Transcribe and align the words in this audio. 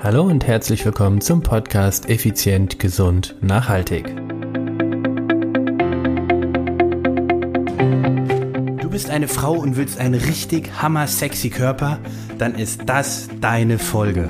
Hallo 0.00 0.22
und 0.22 0.46
herzlich 0.46 0.84
willkommen 0.84 1.20
zum 1.20 1.42
Podcast 1.42 2.08
Effizient, 2.08 2.78
Gesund, 2.78 3.34
Nachhaltig. 3.40 4.06
Du 8.80 8.90
bist 8.90 9.10
eine 9.10 9.26
Frau 9.26 9.54
und 9.54 9.76
willst 9.76 9.98
einen 9.98 10.14
richtig 10.14 10.80
hammer 10.80 11.08
sexy 11.08 11.50
Körper? 11.50 11.98
Dann 12.38 12.54
ist 12.54 12.82
das 12.86 13.28
deine 13.40 13.80
Folge. 13.80 14.28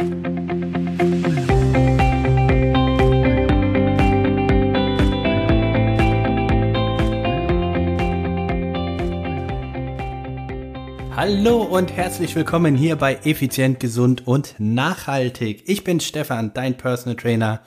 Hallo 11.31 11.63
und 11.63 11.93
herzlich 11.93 12.35
willkommen 12.37 12.75
hier 12.75 12.97
bei 12.97 13.17
Effizient, 13.17 13.81
Gesund 13.81 14.27
und 14.27 14.55
Nachhaltig. 14.57 15.63
Ich 15.67 15.85
bin 15.85 16.01
Stefan, 16.01 16.55
dein 16.55 16.79
Personal 16.79 17.17
Trainer, 17.17 17.61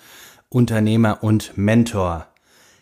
Unternehmer 0.50 1.24
und 1.24 1.56
Mentor. 1.60 2.26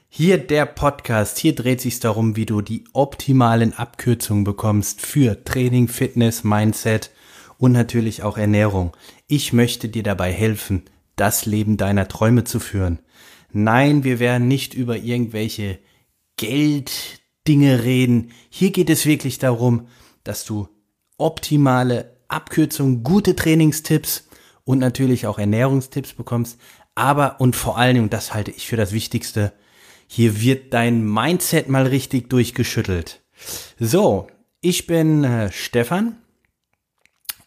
Hier 0.07 0.37
der 0.37 0.65
Podcast, 0.65 1.37
hier 1.37 1.53
dreht 1.53 1.81
sich 1.81 1.99
darum, 1.99 2.37
wie 2.37 2.45
du 2.45 2.61
die 2.61 2.85
optimalen 2.93 3.73
Abkürzungen 3.73 4.45
bekommst 4.45 5.01
für 5.01 5.43
Training, 5.43 5.89
Fitness, 5.89 6.45
Mindset 6.45 7.11
und 7.57 7.73
natürlich 7.73 8.23
auch 8.23 8.37
Ernährung. 8.37 8.95
Ich 9.27 9.51
möchte 9.51 9.89
dir 9.89 10.03
dabei 10.03 10.31
helfen, 10.31 10.83
das 11.17 11.45
Leben 11.45 11.75
deiner 11.75 12.07
Träume 12.07 12.45
zu 12.45 12.61
führen. 12.61 12.99
Nein, 13.51 14.05
wir 14.05 14.19
werden 14.19 14.47
nicht 14.47 14.75
über 14.75 14.95
irgendwelche 14.95 15.79
Gelddinge 16.37 17.83
reden. 17.83 18.31
Hier 18.49 18.71
geht 18.71 18.89
es 18.89 19.05
wirklich 19.05 19.39
darum, 19.39 19.87
dass 20.23 20.45
du 20.45 20.67
optimale 21.19 22.17
Abkürzungen, 22.27 23.03
gute 23.03 23.35
Trainingstipps 23.35 24.27
und 24.63 24.79
natürlich 24.79 25.27
auch 25.27 25.39
Ernährungstipps 25.39 26.13
bekommst. 26.13 26.59
Aber 26.95 27.39
und 27.39 27.55
vor 27.55 27.77
allen 27.77 27.95
Dingen, 27.95 28.09
das 28.09 28.33
halte 28.33 28.51
ich 28.51 28.67
für 28.67 28.77
das 28.77 28.91
Wichtigste, 28.91 29.53
hier 30.07 30.41
wird 30.41 30.73
dein 30.73 31.05
Mindset 31.05 31.69
mal 31.69 31.85
richtig 31.85 32.29
durchgeschüttelt. 32.29 33.21
So, 33.79 34.27
ich 34.61 34.87
bin 34.87 35.23
äh, 35.23 35.51
Stefan 35.51 36.17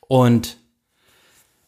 und 0.08 0.56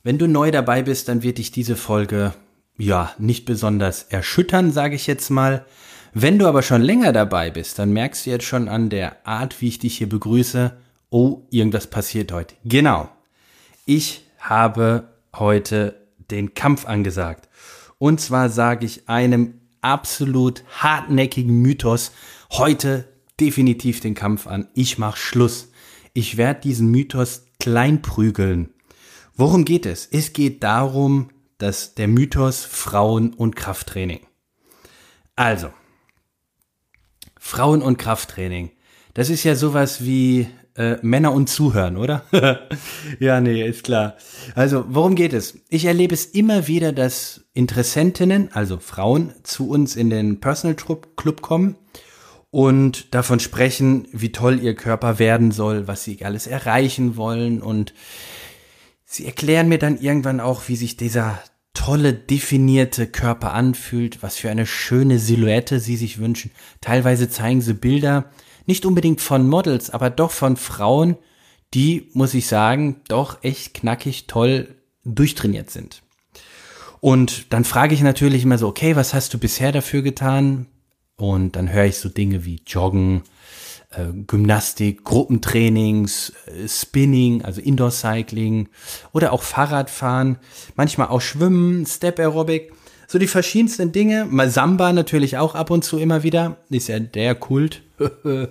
wenn 0.02 0.18
du 0.18 0.28
neu 0.28 0.50
dabei 0.50 0.82
bist, 0.82 1.08
dann 1.08 1.22
wird 1.22 1.38
dich 1.38 1.50
diese 1.50 1.76
Folge 1.76 2.34
ja 2.76 3.12
nicht 3.18 3.44
besonders 3.44 4.04
erschüttern, 4.04 4.70
sage 4.70 4.96
ich 4.96 5.06
jetzt 5.06 5.30
mal. 5.30 5.64
Wenn 6.12 6.38
du 6.38 6.46
aber 6.46 6.62
schon 6.62 6.82
länger 6.82 7.12
dabei 7.12 7.50
bist, 7.50 7.78
dann 7.78 7.92
merkst 7.92 8.26
du 8.26 8.30
jetzt 8.30 8.44
schon 8.44 8.68
an 8.68 8.88
der 8.88 9.26
Art, 9.26 9.60
wie 9.60 9.68
ich 9.68 9.78
dich 9.78 9.98
hier 9.98 10.08
begrüße, 10.08 10.76
oh, 11.10 11.46
irgendwas 11.50 11.86
passiert 11.88 12.32
heute. 12.32 12.54
Genau. 12.64 13.08
Ich 13.86 14.26
habe 14.38 15.14
heute 15.34 16.08
den 16.30 16.54
Kampf 16.54 16.86
angesagt. 16.86 17.48
Und 17.98 18.20
zwar 18.20 18.48
sage 18.48 18.86
ich 18.86 19.08
einem 19.08 19.60
absolut 19.80 20.64
hartnäckigen 20.70 21.60
Mythos 21.60 22.12
heute 22.52 23.08
definitiv 23.40 24.00
den 24.00 24.14
Kampf 24.14 24.46
an. 24.46 24.68
Ich 24.74 24.98
mache 24.98 25.18
Schluss. 25.18 25.70
Ich 26.12 26.36
werde 26.36 26.60
diesen 26.60 26.90
Mythos 26.90 27.46
kleinprügeln. 27.60 28.70
Worum 29.36 29.64
geht 29.64 29.86
es? 29.86 30.08
Es 30.10 30.32
geht 30.32 30.62
darum, 30.62 31.30
dass 31.58 31.94
der 31.94 32.08
Mythos 32.08 32.64
Frauen 32.64 33.34
und 33.34 33.56
Krafttraining. 33.56 34.20
Also, 35.36 35.70
Frauen 37.38 37.82
und 37.82 37.98
Krafttraining. 37.98 38.70
Das 39.14 39.30
ist 39.30 39.44
ja 39.44 39.54
sowas 39.54 40.04
wie 40.04 40.48
äh, 40.76 40.96
Männer 41.02 41.32
und 41.32 41.48
Zuhören, 41.48 41.96
oder? 41.96 42.24
ja, 43.20 43.40
nee, 43.40 43.66
ist 43.66 43.84
klar. 43.84 44.16
Also, 44.54 44.84
worum 44.88 45.14
geht 45.14 45.32
es? 45.32 45.58
Ich 45.68 45.84
erlebe 45.84 46.14
es 46.14 46.26
immer 46.26 46.66
wieder, 46.66 46.92
dass 46.92 47.44
Interessentinnen, 47.54 48.50
also 48.52 48.78
Frauen, 48.78 49.32
zu 49.42 49.68
uns 49.68 49.96
in 49.96 50.10
den 50.10 50.40
Personal 50.40 50.76
Club 50.76 51.42
kommen 51.42 51.76
und 52.50 53.14
davon 53.14 53.40
sprechen, 53.40 54.08
wie 54.12 54.32
toll 54.32 54.60
ihr 54.60 54.74
Körper 54.74 55.18
werden 55.18 55.50
soll, 55.50 55.88
was 55.88 56.04
sie 56.04 56.24
alles 56.24 56.46
erreichen 56.46 57.16
wollen 57.16 57.60
und 57.62 57.94
sie 59.04 59.26
erklären 59.26 59.68
mir 59.68 59.78
dann 59.78 59.98
irgendwann 60.00 60.40
auch, 60.40 60.68
wie 60.68 60.76
sich 60.76 60.96
dieser 60.96 61.40
tolle, 61.72 62.14
definierte 62.14 63.06
Körper 63.06 63.52
anfühlt, 63.52 64.22
was 64.22 64.36
für 64.36 64.50
eine 64.50 64.66
schöne 64.66 65.18
Silhouette 65.18 65.80
sie 65.80 65.96
sich 65.96 66.18
wünschen. 66.18 66.50
Teilweise 66.80 67.28
zeigen 67.28 67.60
sie 67.60 67.74
Bilder, 67.74 68.30
nicht 68.66 68.86
unbedingt 68.86 69.20
von 69.20 69.48
Models, 69.48 69.90
aber 69.90 70.10
doch 70.10 70.30
von 70.30 70.56
Frauen, 70.56 71.16
die, 71.74 72.10
muss 72.12 72.34
ich 72.34 72.46
sagen, 72.46 73.02
doch 73.08 73.42
echt 73.42 73.74
knackig 73.74 74.26
toll 74.26 74.76
durchtrainiert 75.04 75.70
sind. 75.70 76.02
Und 77.00 77.52
dann 77.52 77.64
frage 77.64 77.94
ich 77.94 78.00
natürlich 78.00 78.44
immer 78.44 78.58
so, 78.58 78.68
okay, 78.68 78.96
was 78.96 79.12
hast 79.12 79.34
du 79.34 79.38
bisher 79.38 79.72
dafür 79.72 80.02
getan? 80.02 80.66
Und 81.16 81.56
dann 81.56 81.70
höre 81.70 81.84
ich 81.84 81.98
so 81.98 82.08
Dinge 82.08 82.44
wie 82.44 82.62
Joggen, 82.66 83.22
äh, 83.90 84.06
Gymnastik, 84.26 85.04
Gruppentrainings, 85.04 86.32
äh, 86.46 86.68
Spinning, 86.68 87.42
also 87.42 87.60
Indoor 87.60 87.90
Cycling 87.90 88.68
oder 89.12 89.32
auch 89.32 89.42
Fahrradfahren, 89.42 90.38
manchmal 90.76 91.08
auch 91.08 91.20
Schwimmen, 91.20 91.86
Step 91.86 92.18
Aerobic, 92.18 92.72
so 93.06 93.18
die 93.18 93.26
verschiedensten 93.26 93.92
Dinge. 93.92 94.26
Mal 94.26 94.50
Samba 94.50 94.92
natürlich 94.92 95.38
auch 95.38 95.54
ab 95.54 95.70
und 95.70 95.84
zu 95.84 95.98
immer 95.98 96.22
wieder, 96.22 96.58
ist 96.70 96.88
ja 96.88 96.98
der 96.98 97.34
Kult. 97.34 97.82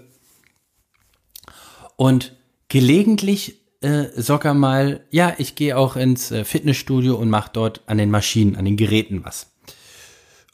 und 1.95 2.35
gelegentlich 2.67 3.61
äh, 3.81 4.05
sogar 4.15 4.53
mal, 4.53 5.01
ja, 5.11 5.33
ich 5.37 5.55
gehe 5.55 5.77
auch 5.77 5.95
ins 5.95 6.31
äh, 6.31 6.45
Fitnessstudio 6.45 7.15
und 7.15 7.29
mache 7.29 7.51
dort 7.53 7.81
an 7.85 7.97
den 7.97 8.11
Maschinen, 8.11 8.55
an 8.55 8.65
den 8.65 8.77
Geräten 8.77 9.25
was. 9.25 9.51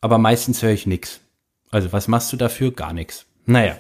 Aber 0.02 0.18
meistens 0.18 0.64
höre 0.64 0.72
ich 0.72 0.88
nichts. 0.88 1.22
Also 1.70 1.94
was 1.94 2.08
machst 2.08 2.34
du 2.34 2.38
dafür? 2.38 2.72
Gar 2.72 2.94
nichts. 2.94 3.26
Naja. 3.46 3.78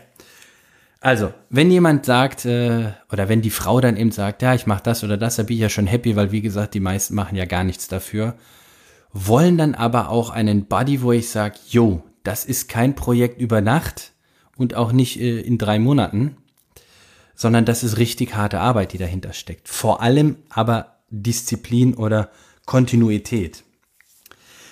Also, 1.02 1.34
wenn 1.50 1.72
jemand 1.72 2.06
sagt, 2.06 2.46
äh, 2.46 2.92
oder 3.12 3.30
wenn 3.30 3.42
die 3.42 3.50
Frau 3.50 3.80
dann 3.80 3.96
eben 3.96 4.12
sagt, 4.12 4.42
ja, 4.42 4.54
ich 4.54 4.68
mache 4.68 4.84
das 4.84 5.04
oder 5.04 5.16
das, 5.16 5.38
da 5.38 5.44
bin 5.44 5.56
ich 5.56 5.62
ja 5.62 5.70
schon 5.70 5.88
happy, 5.88 6.16
weil 6.16 6.32
wie 6.32 6.42
gesagt, 6.42 6.74
die 6.74 6.82
meisten 6.82 7.16
machen 7.16 7.38
ja 7.38 7.46
gar 7.46 7.64
nichts 7.64 7.88
dafür, 7.88 8.36
wollen 9.12 9.58
dann 9.58 9.76
aber 9.76 10.10
auch 10.10 10.30
einen 10.30 10.66
Buddy, 10.66 11.02
wo 11.02 11.12
ich 11.12 11.30
sage, 11.30 11.56
yo, 11.68 12.04
das 12.24 12.46
ist 12.46 12.70
kein 12.70 12.96
Projekt 12.96 13.42
über 13.42 13.62
Nacht 13.62 14.14
und 14.58 14.76
auch 14.76 14.92
nicht 14.92 15.20
äh, 15.20 15.40
in 15.40 15.58
drei 15.58 15.80
Monaten, 15.80 16.38
sondern 17.36 17.66
das 17.66 17.84
ist 17.84 17.98
richtig 17.98 18.36
harte 18.36 18.60
Arbeit, 18.60 18.94
die 18.94 18.98
dahinter 18.98 19.34
steckt. 19.34 19.68
Vor 19.70 20.02
allem 20.02 20.38
aber 20.50 20.98
Disziplin 21.10 21.96
oder 21.96 22.30
Kontinuität. 22.66 23.64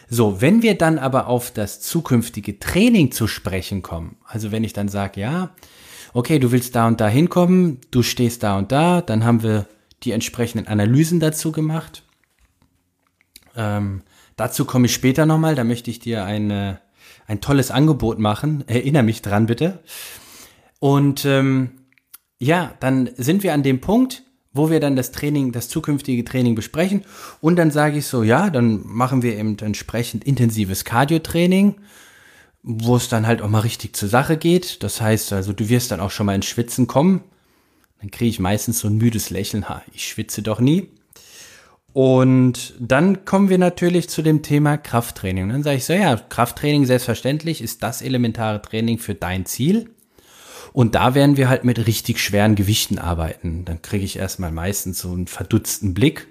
So, 0.10 0.42
wenn 0.42 0.62
wir 0.62 0.78
dann 0.78 1.00
aber 1.00 1.28
auf 1.28 1.52
das 1.52 1.82
zukünftige 1.82 2.60
Training 2.60 3.12
zu 3.12 3.28
sprechen 3.28 3.82
kommen, 3.82 4.18
also 4.26 4.52
wenn 4.52 4.64
ich 4.64 4.74
dann 4.74 4.88
sage, 4.88 5.20
ja, 5.20 5.50
okay, 6.14 6.40
du 6.40 6.52
willst 6.52 6.76
da 6.76 6.88
und 6.88 7.02
da 7.02 7.08
hinkommen, 7.08 7.80
du 7.92 8.04
stehst 8.04 8.44
da 8.44 8.58
und 8.58 8.72
da, 8.72 9.02
dann 9.02 9.26
haben 9.26 9.44
wir 9.44 9.68
die 10.04 10.12
entsprechenden 10.12 10.68
Analysen 10.68 11.20
dazu 11.20 11.52
gemacht. 11.52 12.04
Ähm, 13.56 14.04
dazu 14.38 14.64
komme 14.64 14.86
ich 14.86 14.94
später 14.94 15.26
nochmal, 15.26 15.56
da 15.56 15.66
möchte 15.66 15.92
ich 15.92 16.00
dir 16.00 16.24
eine, 16.24 16.80
ein 17.28 17.42
tolles 17.42 17.70
Angebot 17.70 18.20
machen. 18.20 18.64
Erinnere 18.68 19.04
mich 19.04 19.22
dran, 19.22 19.48
bitte. 19.48 19.80
Und 20.80 21.26
ähm, 21.26 21.72
ja, 22.40 22.74
dann 22.80 23.10
sind 23.18 23.44
wir 23.44 23.54
an 23.54 23.64
dem 23.64 23.82
Punkt, 23.82 24.24
wo 24.54 24.70
wir 24.70 24.80
dann 24.80 24.96
das 24.96 25.12
Training, 25.12 25.52
das 25.52 25.70
zukünftige 25.70 26.24
Training 26.24 26.56
besprechen. 26.56 27.04
Und 27.42 27.58
dann 27.58 27.72
sage 27.72 27.98
ich 27.98 28.08
so, 28.08 28.24
ja, 28.24 28.50
dann 28.50 28.82
machen 28.86 29.22
wir 29.22 29.38
eben 29.38 29.58
entsprechend 29.60 30.24
intensives 30.24 30.86
Cardio-Training, 30.86 31.76
wo 32.64 32.96
es 32.96 33.10
dann 33.10 33.28
halt 33.28 33.42
auch 33.42 33.50
mal 33.50 33.60
richtig 33.60 33.96
zur 33.96 34.10
Sache 34.10 34.38
geht. 34.38 34.84
Das 34.84 35.02
heißt 35.02 35.34
also, 35.34 35.54
du 35.54 35.70
wirst 35.70 35.92
dann 35.92 36.00
auch 36.00 36.12
schon 36.12 36.26
mal 36.26 36.36
ins 36.36 36.46
Schwitzen 36.46 36.88
kommen. 36.88 37.24
Dann 38.02 38.12
kriege 38.12 38.30
ich 38.30 38.40
meistens 38.40 38.80
so 38.80 38.88
ein 38.88 38.98
müdes 38.98 39.32
Lächeln, 39.32 39.68
ha, 39.70 39.82
ich 39.92 40.08
schwitze 40.08 40.44
doch 40.44 40.60
nie. 40.60 40.90
Und 41.98 42.76
dann 42.80 43.26
kommen 43.26 43.50
wir 43.50 43.58
natürlich 43.58 44.08
zu 44.08 44.22
dem 44.22 44.44
Thema 44.44 44.78
Krafttraining. 44.78 45.46
Und 45.46 45.50
dann 45.50 45.64
sage 45.64 45.78
ich 45.78 45.86
so, 45.86 45.94
ja, 45.94 46.16
Krafttraining 46.16 46.86
selbstverständlich 46.86 47.60
ist 47.60 47.82
das 47.82 48.04
elementare 48.04 48.62
Training 48.62 49.00
für 49.00 49.16
dein 49.16 49.48
Ziel. 49.48 49.90
Und 50.74 50.94
da 50.94 51.16
werden 51.16 51.38
wir 51.38 51.50
halt 51.50 51.64
mit 51.64 51.88
richtig 51.88 52.20
schweren 52.20 52.54
Gewichten 52.54 53.00
arbeiten. 53.00 53.66
Dann 53.66 53.82
kriege 53.82 54.06
ich 54.06 54.16
erstmal 54.16 54.52
meistens 54.52 55.00
so 55.00 55.10
einen 55.12 55.26
verdutzten 55.26 55.96
Blick, 55.96 56.28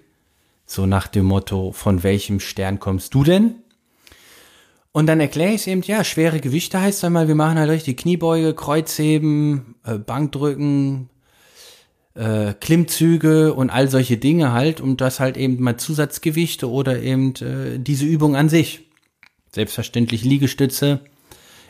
so 0.67 0.87
nach 0.87 1.09
dem 1.09 1.25
Motto, 1.25 1.73
von 1.73 2.05
welchem 2.05 2.39
Stern 2.39 2.79
kommst 2.79 3.13
du 3.13 3.25
denn? 3.25 3.57
Und 4.93 5.07
dann 5.07 5.19
erkläre 5.19 5.51
ich 5.51 5.63
es 5.63 5.67
eben, 5.67 5.83
ja, 5.83 6.05
schwere 6.05 6.39
Gewichte 6.39 6.81
heißt 6.81 7.03
einmal, 7.03 7.27
wir 7.27 7.35
machen 7.35 7.59
halt 7.59 7.71
richtig 7.71 7.97
Kniebeuge, 7.97 8.55
Kreuzheben, 8.55 9.75
äh, 9.83 9.99
Bankdrücken, 9.99 11.11
äh, 12.17 12.55
Klimmzüge 12.55 13.55
und 13.55 13.71
all 13.71 13.89
solche 13.89 14.17
Dinge 14.17 14.53
halt 14.53 14.81
und 14.81 15.01
das 15.01 15.21
halt 15.21 15.37
eben 15.37 15.63
mal 15.63 15.77
Zusatzgewichte 15.77 16.71
oder 16.71 17.01
eben 17.03 17.35
äh, 17.37 17.79
diese 17.79 18.07
Übung 18.07 18.37
an 18.37 18.49
sich. 18.49 18.91
Selbstverständlich 19.53 20.25
Liegestütze, 20.25 21.01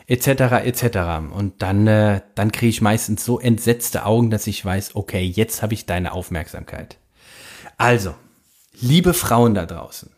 etc. 0.07 0.27
etc. 0.65 0.97
Und 1.33 1.61
dann, 1.61 1.85
äh, 1.87 2.21
dann 2.35 2.51
kriege 2.51 2.69
ich 2.69 2.81
meistens 2.81 3.23
so 3.23 3.39
entsetzte 3.39 4.05
Augen, 4.05 4.29
dass 4.29 4.47
ich 4.47 4.63
weiß, 4.63 4.95
okay, 4.95 5.23
jetzt 5.23 5.61
habe 5.61 5.73
ich 5.73 5.85
deine 5.85 6.13
Aufmerksamkeit. 6.13 6.97
Also, 7.77 8.15
liebe 8.79 9.13
Frauen 9.13 9.53
da 9.53 9.65
draußen, 9.65 10.11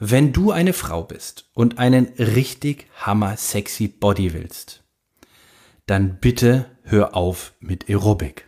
Wenn 0.00 0.32
du 0.32 0.52
eine 0.52 0.74
Frau 0.74 1.02
bist 1.02 1.50
und 1.54 1.78
einen 1.78 2.06
richtig 2.18 2.86
hammer 3.00 3.36
sexy 3.36 3.88
Body 3.88 4.32
willst, 4.32 4.84
dann 5.86 6.18
bitte 6.20 6.66
hör 6.84 7.16
auf 7.16 7.52
mit 7.58 7.88
Aerobic. 7.88 8.47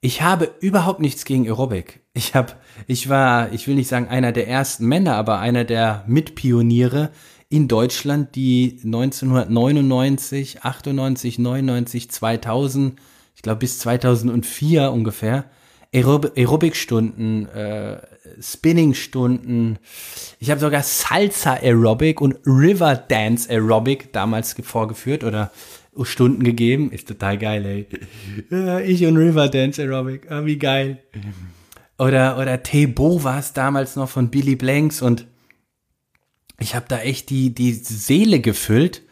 Ich 0.00 0.22
habe 0.22 0.54
überhaupt 0.60 1.00
nichts 1.00 1.24
gegen 1.24 1.46
Aerobic. 1.46 2.00
Ich 2.14 2.34
habe, 2.36 2.52
ich 2.86 3.08
war, 3.08 3.52
ich 3.52 3.66
will 3.66 3.74
nicht 3.74 3.88
sagen 3.88 4.06
einer 4.06 4.30
der 4.30 4.46
ersten 4.46 4.86
Männer, 4.86 5.16
aber 5.16 5.40
einer 5.40 5.64
der 5.64 6.04
Mitpioniere 6.06 7.10
in 7.48 7.66
Deutschland, 7.66 8.36
die 8.36 8.78
1999, 8.84 10.62
98, 10.62 11.38
99, 11.40 12.10
2000, 12.10 13.00
ich 13.34 13.42
glaube 13.42 13.58
bis 13.58 13.80
2004 13.80 14.92
ungefähr 14.92 15.46
Aerob 15.92 16.32
Aerobic-Stunden, 16.36 17.48
äh, 17.48 17.98
Spinning-Stunden. 18.40 19.78
Ich 20.38 20.50
habe 20.50 20.60
sogar 20.60 20.82
Salsa 20.82 21.54
Aerobic 21.54 22.20
und 22.20 22.36
River 22.46 22.94
Dance 22.94 23.48
Aerobic 23.48 24.12
damals 24.12 24.54
vorgeführt 24.62 25.24
oder 25.24 25.50
Stunden 26.04 26.44
gegeben. 26.44 26.90
Ist 26.90 27.08
total 27.08 27.38
geil, 27.38 27.64
ey. 28.50 28.82
Ich 28.84 29.04
und 29.04 29.16
River 29.16 29.48
Dance 29.48 29.82
Aerobic. 29.82 30.30
Ah, 30.30 30.44
wie 30.44 30.58
geil. 30.58 31.02
Oder, 31.98 32.38
oder 32.38 32.62
Tebo 32.62 33.24
war 33.24 33.38
es 33.38 33.52
damals 33.52 33.96
noch 33.96 34.08
von 34.08 34.30
Billy 34.30 34.56
Blanks 34.56 35.02
und 35.02 35.26
ich 36.60 36.74
habe 36.74 36.86
da 36.88 37.00
echt 37.00 37.30
die, 37.30 37.54
die 37.54 37.72
Seele 37.72 38.40
gefüllt. 38.40 39.02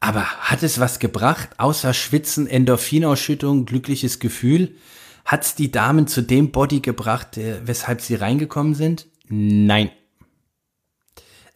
Aber 0.00 0.24
hat 0.24 0.62
es 0.62 0.78
was 0.78 0.98
gebracht, 0.98 1.58
außer 1.58 1.94
Schwitzen, 1.94 2.46
Endorphinausschüttung, 2.46 3.64
glückliches 3.64 4.18
Gefühl? 4.18 4.76
Hat's 5.24 5.54
die 5.54 5.72
Damen 5.72 6.06
zu 6.06 6.22
dem 6.22 6.52
Body 6.52 6.80
gebracht, 6.80 7.36
äh, 7.38 7.66
weshalb 7.66 8.00
sie 8.00 8.14
reingekommen 8.14 8.74
sind? 8.74 9.06
Nein. 9.28 9.90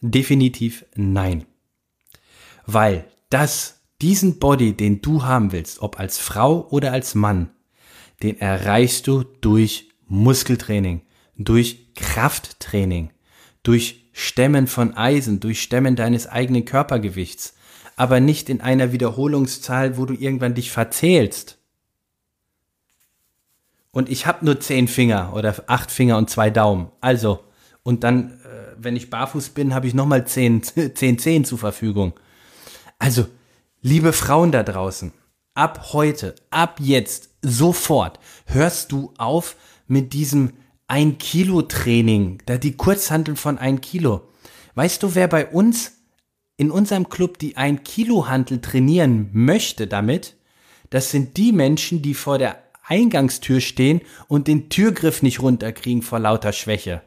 Definitiv 0.01 0.85
nein. 0.95 1.45
Weil 2.65 3.05
das, 3.29 3.80
diesen 4.01 4.39
Body, 4.39 4.73
den 4.73 5.01
du 5.01 5.23
haben 5.23 5.51
willst, 5.51 5.81
ob 5.81 5.99
als 5.99 6.17
Frau 6.17 6.67
oder 6.69 6.91
als 6.91 7.15
Mann, 7.15 7.51
den 8.23 8.39
erreichst 8.39 9.07
du 9.07 9.23
durch 9.23 9.89
Muskeltraining, 10.07 11.01
durch 11.37 11.93
Krafttraining, 11.95 13.11
durch 13.63 14.09
Stemmen 14.13 14.67
von 14.67 14.97
Eisen, 14.97 15.39
durch 15.39 15.61
Stemmen 15.61 15.95
deines 15.95 16.27
eigenen 16.27 16.65
Körpergewichts, 16.65 17.55
aber 17.95 18.19
nicht 18.19 18.49
in 18.49 18.61
einer 18.61 18.91
Wiederholungszahl, 18.91 19.97
wo 19.97 20.05
du 20.05 20.13
irgendwann 20.13 20.55
dich 20.55 20.71
verzählst 20.71 21.57
und 23.91 24.09
ich 24.09 24.25
habe 24.25 24.45
nur 24.45 24.59
zehn 24.59 24.87
Finger 24.87 25.33
oder 25.35 25.55
acht 25.67 25.91
Finger 25.91 26.17
und 26.17 26.29
zwei 26.29 26.49
Daumen. 26.49 26.89
Also, 27.01 27.41
und 27.83 28.03
dann, 28.03 28.39
äh, 28.43 28.75
wenn 28.77 28.95
ich 28.95 29.09
barfuß 29.09 29.49
bin, 29.49 29.73
habe 29.73 29.87
ich 29.87 29.93
nochmal 29.93 30.25
zehn, 30.25 30.63
zehn 30.95 31.19
Zehen 31.19 31.45
zur 31.45 31.57
Verfügung. 31.57 32.13
Also, 32.99 33.27
liebe 33.81 34.13
Frauen 34.13 34.51
da 34.51 34.63
draußen, 34.63 35.11
ab 35.53 35.93
heute, 35.93 36.35
ab 36.49 36.79
jetzt, 36.79 37.29
sofort 37.41 38.19
hörst 38.45 38.91
du 38.91 39.13
auf 39.17 39.55
mit 39.87 40.13
diesem 40.13 40.53
ein 40.87 41.17
Kilo 41.17 41.63
Training, 41.63 42.41
da 42.45 42.57
die 42.57 42.77
Kurzhanteln 42.77 43.37
von 43.37 43.57
ein 43.57 43.81
Kilo. 43.81 44.29
Weißt 44.75 45.03
du, 45.03 45.15
wer 45.15 45.27
bei 45.27 45.47
uns 45.47 45.93
in 46.57 46.69
unserem 46.69 47.09
Club 47.09 47.39
die 47.39 47.57
ein 47.57 47.83
Kilo 47.83 48.27
Hantel 48.27 48.61
trainieren 48.61 49.29
möchte 49.33 49.87
damit? 49.87 50.35
Das 50.89 51.09
sind 51.09 51.37
die 51.37 51.51
Menschen, 51.51 52.01
die 52.01 52.13
vor 52.13 52.37
der 52.37 52.61
Eingangstür 52.83 53.61
stehen 53.61 54.01
und 54.27 54.47
den 54.47 54.69
Türgriff 54.69 55.21
nicht 55.21 55.41
runterkriegen 55.41 56.01
vor 56.01 56.19
lauter 56.19 56.51
Schwäche. 56.51 57.01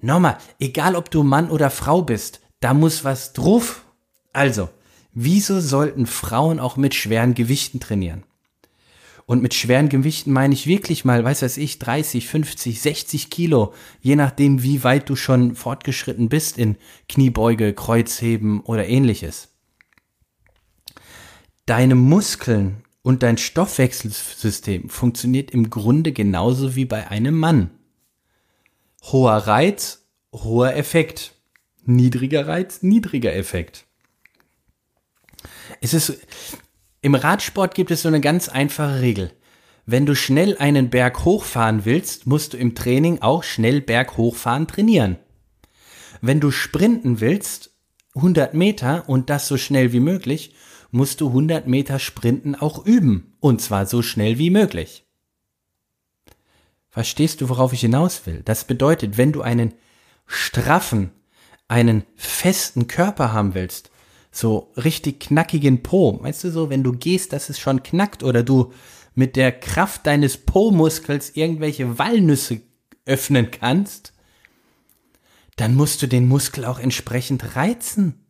Nochmal, 0.00 0.38
egal 0.60 0.94
ob 0.94 1.10
du 1.10 1.22
Mann 1.22 1.50
oder 1.50 1.70
Frau 1.70 2.02
bist, 2.02 2.40
da 2.60 2.74
muss 2.74 3.04
was 3.04 3.32
drauf. 3.32 3.84
Also, 4.32 4.68
wieso 5.14 5.60
sollten 5.60 6.06
Frauen 6.06 6.60
auch 6.60 6.76
mit 6.76 6.94
schweren 6.94 7.34
Gewichten 7.34 7.80
trainieren? 7.80 8.24
Und 9.26 9.42
mit 9.42 9.54
schweren 9.54 9.88
Gewichten 9.88 10.32
meine 10.32 10.52
ich 10.52 10.66
wirklich 10.66 11.06
mal, 11.06 11.24
weiß 11.24 11.42
was 11.42 11.56
ich, 11.56 11.78
30, 11.78 12.28
50, 12.28 12.82
60 12.82 13.30
Kilo, 13.30 13.72
je 14.02 14.16
nachdem, 14.16 14.62
wie 14.62 14.84
weit 14.84 15.08
du 15.08 15.16
schon 15.16 15.54
fortgeschritten 15.54 16.28
bist 16.28 16.58
in 16.58 16.76
Kniebeuge, 17.08 17.72
Kreuzheben 17.72 18.60
oder 18.60 18.86
ähnliches. 18.86 19.48
Deine 21.64 21.94
Muskeln 21.94 22.84
und 23.00 23.22
dein 23.22 23.38
Stoffwechselsystem 23.38 24.90
funktioniert 24.90 25.50
im 25.52 25.70
Grunde 25.70 26.12
genauso 26.12 26.74
wie 26.76 26.84
bei 26.84 27.08
einem 27.08 27.38
Mann. 27.38 27.70
Hoher 29.04 29.36
Reiz, 29.46 30.06
hoher 30.32 30.74
Effekt. 30.76 31.34
Niedriger 31.86 32.46
Reiz, 32.46 32.82
niedriger 32.82 33.34
Effekt. 33.34 33.86
Es 35.80 35.94
ist, 35.94 36.18
im 37.00 37.14
Radsport 37.14 37.74
gibt 37.74 37.90
es 37.90 38.02
so 38.02 38.08
eine 38.08 38.20
ganz 38.20 38.48
einfache 38.48 39.00
Regel. 39.00 39.32
Wenn 39.86 40.06
du 40.06 40.14
schnell 40.14 40.56
einen 40.58 40.88
Berg 40.88 41.24
hochfahren 41.24 41.84
willst, 41.84 42.26
musst 42.26 42.54
du 42.54 42.56
im 42.56 42.74
Training 42.74 43.20
auch 43.20 43.42
schnell 43.42 43.80
Berg 43.80 44.16
hochfahren 44.16 44.66
trainieren. 44.66 45.18
Wenn 46.22 46.40
du 46.40 46.50
sprinten 46.50 47.20
willst, 47.20 47.70
100 48.14 48.54
Meter 48.54 49.08
und 49.08 49.28
das 49.28 49.48
so 49.48 49.58
schnell 49.58 49.92
wie 49.92 50.00
möglich, 50.00 50.54
musst 50.90 51.20
du 51.20 51.28
100 51.28 51.66
Meter 51.66 51.98
Sprinten 51.98 52.54
auch 52.54 52.86
üben. 52.86 53.36
Und 53.40 53.60
zwar 53.60 53.84
so 53.84 54.00
schnell 54.00 54.38
wie 54.38 54.50
möglich. 54.50 55.04
Verstehst 56.88 57.40
du, 57.40 57.48
worauf 57.48 57.72
ich 57.72 57.80
hinaus 57.80 58.24
will? 58.24 58.42
Das 58.44 58.64
bedeutet, 58.64 59.18
wenn 59.18 59.32
du 59.32 59.42
einen 59.42 59.74
straffen, 60.26 61.10
einen 61.66 62.04
festen 62.14 62.86
Körper 62.86 63.32
haben 63.32 63.54
willst, 63.54 63.90
so 64.34 64.72
richtig 64.76 65.20
knackigen 65.20 65.82
Po, 65.82 66.18
weißt 66.22 66.44
du 66.44 66.50
so, 66.50 66.70
wenn 66.70 66.82
du 66.82 66.92
gehst, 66.92 67.32
dass 67.32 67.48
es 67.48 67.58
schon 67.58 67.82
knackt 67.82 68.22
oder 68.22 68.42
du 68.42 68.72
mit 69.14 69.36
der 69.36 69.52
Kraft 69.52 70.06
deines 70.06 70.36
Po-Muskels 70.36 71.36
irgendwelche 71.36 71.98
Walnüsse 71.98 72.60
öffnen 73.06 73.50
kannst, 73.50 74.12
dann 75.56 75.76
musst 75.76 76.02
du 76.02 76.08
den 76.08 76.26
Muskel 76.26 76.64
auch 76.64 76.80
entsprechend 76.80 77.54
reizen 77.54 78.24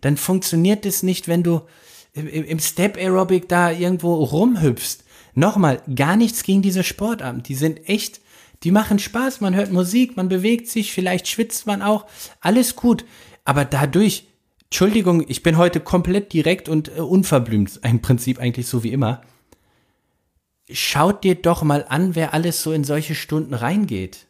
dann 0.00 0.16
funktioniert 0.16 0.86
es 0.86 1.02
nicht, 1.02 1.28
wenn 1.28 1.42
du 1.42 1.62
im 2.14 2.58
Step 2.58 2.96
Aerobic 2.96 3.48
da 3.48 3.70
irgendwo 3.70 4.14
rumhüpfst. 4.14 5.04
Nochmal, 5.34 5.82
gar 5.94 6.16
nichts 6.16 6.42
gegen 6.42 6.62
diese 6.62 6.82
Sportarten. 6.82 7.42
Die 7.42 7.54
sind 7.54 7.88
echt, 7.88 8.20
die 8.64 8.70
machen 8.70 8.98
Spaß, 8.98 9.40
man 9.40 9.54
hört 9.54 9.72
Musik, 9.72 10.16
man 10.16 10.28
bewegt 10.28 10.68
sich, 10.68 10.92
vielleicht 10.92 11.28
schwitzt 11.28 11.66
man 11.66 11.82
auch, 11.82 12.06
alles 12.40 12.74
gut. 12.74 13.04
Aber 13.44 13.64
dadurch, 13.64 14.26
Entschuldigung, 14.70 15.24
ich 15.28 15.42
bin 15.42 15.56
heute 15.56 15.80
komplett 15.80 16.32
direkt 16.32 16.68
und 16.68 16.88
äh, 16.88 17.00
unverblümt, 17.00 17.80
im 17.82 18.02
Prinzip 18.02 18.38
eigentlich 18.38 18.66
so 18.66 18.82
wie 18.82 18.92
immer. 18.92 19.22
Schaut 20.70 21.24
dir 21.24 21.34
doch 21.34 21.62
mal 21.62 21.86
an, 21.88 22.14
wer 22.14 22.34
alles 22.34 22.62
so 22.62 22.72
in 22.72 22.84
solche 22.84 23.14
Stunden 23.14 23.54
reingeht. 23.54 24.26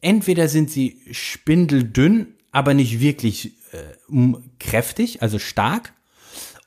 Entweder 0.00 0.48
sind 0.48 0.70
sie 0.70 1.02
spindeldünn, 1.10 2.34
aber 2.52 2.72
nicht 2.72 3.00
wirklich 3.00 3.52
äh, 3.72 4.22
kräftig, 4.58 5.20
also 5.22 5.38
stark, 5.38 5.92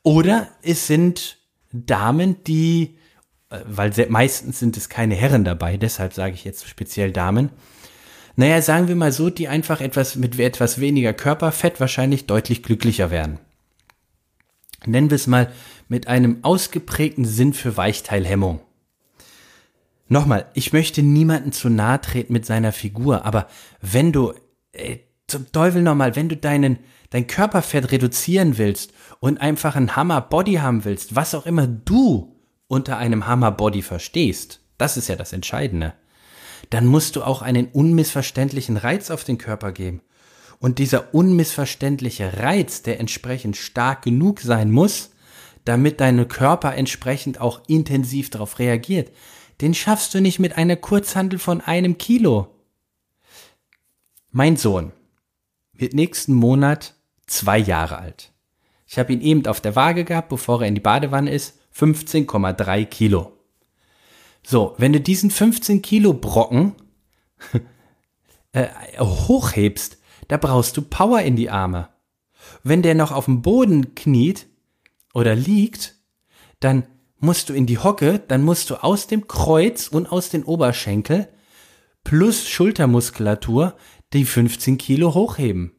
oder 0.04 0.50
es 0.62 0.86
sind 0.86 1.40
Damen, 1.72 2.44
die, 2.44 2.98
äh, 3.50 3.60
weil 3.66 3.92
meistens 4.10 4.60
sind 4.60 4.78
es 4.78 4.90
keine 4.90 5.16
Herren 5.16 5.44
dabei, 5.44 5.78
deshalb 5.78 6.14
sage 6.14 6.36
ich 6.36 6.44
jetzt 6.44 6.68
speziell 6.68 7.12
Damen. 7.12 7.50
Naja, 8.36 8.62
sagen 8.62 8.88
wir 8.88 8.96
mal 8.96 9.12
so, 9.12 9.30
die 9.30 9.48
einfach 9.48 9.82
etwas 9.82 10.16
mit 10.16 10.40
etwas 10.40 10.80
weniger 10.80 11.14
Körperfett 11.14 11.80
wahrscheinlich 11.80 12.26
deutlich 12.26 12.64
glücklicher 12.64 13.12
werden. 13.12 13.40
Nennen 14.86 15.10
wir 15.10 15.16
es 15.16 15.28
mal 15.28 15.52
mit 15.88 16.08
einem 16.08 16.44
ausgeprägten 16.44 17.26
Sinn 17.26 17.54
für 17.54 17.78
Weichteilhemmung. 17.78 18.62
Nochmal, 20.08 20.48
ich 20.54 20.74
möchte 20.74 21.04
niemanden 21.04 21.52
zu 21.52 21.70
nahe 21.70 22.02
treten 22.02 22.34
mit 22.34 22.46
seiner 22.46 22.72
Figur, 22.72 23.26
aber 23.26 23.48
wenn 23.82 24.12
du 24.12 24.34
äh, 24.74 24.98
zum 25.28 25.52
Teufel 25.52 25.82
nochmal, 25.82 26.16
wenn 26.16 26.30
du 26.30 26.36
deinen, 26.36 26.80
dein 27.12 27.28
Körperfett 27.28 27.92
reduzieren 27.92 28.58
willst 28.58 28.92
und 29.20 29.40
einfach 29.40 29.76
ein 29.76 29.96
Hammer 29.96 30.20
Body 30.22 30.56
haben 30.56 30.84
willst, 30.84 31.16
was 31.16 31.34
auch 31.34 31.46
immer 31.46 31.68
du 31.68 32.36
unter 32.68 32.98
einem 32.98 33.28
Hammer 33.28 33.52
Body 33.52 33.82
verstehst, 33.82 34.60
das 34.78 34.98
ist 34.98 35.08
ja 35.08 35.16
das 35.16 35.32
Entscheidende, 35.32 35.94
dann 36.70 36.86
musst 36.86 37.16
du 37.16 37.24
auch 37.24 37.42
einen 37.42 37.68
unmissverständlichen 37.68 38.78
Reiz 38.78 39.12
auf 39.12 39.24
den 39.24 39.38
Körper 39.38 39.72
geben. 39.72 40.02
Und 40.60 40.78
dieser 40.80 41.14
unmissverständliche 41.14 42.38
Reiz, 42.38 42.84
der 42.84 43.00
entsprechend 43.00 43.58
stark 43.58 44.04
genug 44.04 44.42
sein 44.42 44.72
muss, 44.72 45.12
damit 45.66 46.00
dein 46.00 46.28
Körper 46.28 46.76
entsprechend 46.76 47.42
auch 47.42 47.62
intensiv 47.68 48.30
darauf 48.30 48.60
reagiert, 48.60 49.12
den 49.60 49.74
schaffst 49.74 50.14
du 50.14 50.22
nicht 50.22 50.40
mit 50.40 50.58
einer 50.58 50.76
Kurzhandel 50.76 51.40
von 51.40 51.62
einem 51.62 51.98
Kilo. 51.98 52.48
Mein 54.32 54.56
Sohn, 54.56 54.92
wird 55.74 55.94
nächsten 55.94 56.34
Monat 56.34 56.96
zwei 57.26 57.58
Jahre 57.58 57.98
alt. 57.98 58.32
Ich 58.88 59.00
habe 59.00 59.14
ihn 59.14 59.22
eben 59.22 59.46
auf 59.48 59.62
der 59.62 59.76
Waage 59.76 60.04
gehabt, 60.04 60.30
bevor 60.30 60.62
er 60.62 60.68
in 60.68 60.76
die 60.76 60.82
Badewanne 60.82 61.32
ist, 61.32 61.60
15,3 61.76 62.86
Kilo. 62.86 63.32
So, 64.44 64.76
wenn 64.78 64.94
du 64.94 65.00
diesen 65.00 65.32
15 65.32 65.82
Kilo 65.82 66.14
Brocken 66.14 66.76
äh, 68.52 68.68
hochhebst, 69.00 69.98
da 70.28 70.38
brauchst 70.38 70.78
du 70.78 70.82
Power 70.82 71.22
in 71.22 71.36
die 71.36 71.50
Arme. 71.50 71.90
Wenn 72.64 72.82
der 72.82 72.96
noch 72.96 73.12
auf 73.12 73.26
dem 73.26 73.42
Boden 73.42 73.96
kniet 73.96 74.48
oder 75.14 75.36
liegt, 75.36 75.96
dann 76.60 76.88
musst 77.20 77.50
du 77.50 77.54
in 77.54 77.66
die 77.66 77.78
Hocke, 77.78 78.20
dann 78.28 78.44
musst 78.44 78.70
du 78.70 78.76
aus 78.76 79.08
dem 79.08 79.28
Kreuz 79.28 79.88
und 79.88 80.12
aus 80.12 80.30
den 80.30 80.44
Oberschenkel 80.44 81.28
plus 82.04 82.50
Schultermuskulatur 82.50 83.76
die 84.14 84.26
15 84.26 84.78
Kilo 84.78 85.14
hochheben. 85.14 85.74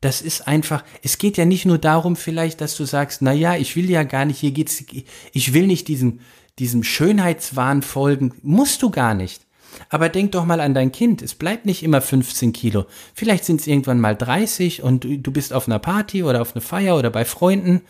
Das 0.00 0.20
ist 0.20 0.46
einfach, 0.46 0.84
es 1.02 1.16
geht 1.16 1.38
ja 1.38 1.46
nicht 1.46 1.64
nur 1.64 1.78
darum 1.78 2.16
vielleicht, 2.16 2.60
dass 2.60 2.76
du 2.76 2.84
sagst, 2.84 3.22
na 3.22 3.32
ja, 3.32 3.56
ich 3.56 3.74
will 3.74 3.88
ja 3.88 4.02
gar 4.02 4.26
nicht, 4.26 4.38
hier 4.38 4.50
geht's, 4.50 4.84
ich 5.32 5.54
will 5.54 5.66
nicht 5.66 5.88
diesem, 5.88 6.20
diesem 6.58 6.82
Schönheitswahn 6.82 7.82
folgen, 7.82 8.34
musst 8.42 8.82
du 8.82 8.90
gar 8.90 9.14
nicht. 9.14 9.46
Aber 9.88 10.08
denk 10.08 10.32
doch 10.32 10.44
mal 10.44 10.60
an 10.60 10.74
dein 10.74 10.92
Kind. 10.92 11.22
Es 11.22 11.34
bleibt 11.34 11.66
nicht 11.66 11.82
immer 11.82 12.00
15 12.00 12.52
Kilo. 12.52 12.86
Vielleicht 13.14 13.44
sind 13.44 13.60
es 13.60 13.66
irgendwann 13.66 14.00
mal 14.00 14.16
30 14.16 14.82
und 14.82 15.04
du 15.04 15.32
bist 15.32 15.52
auf 15.52 15.66
einer 15.66 15.78
Party 15.78 16.22
oder 16.22 16.40
auf 16.40 16.54
einer 16.54 16.62
Feier 16.62 16.96
oder 16.96 17.10
bei 17.10 17.24
Freunden 17.24 17.82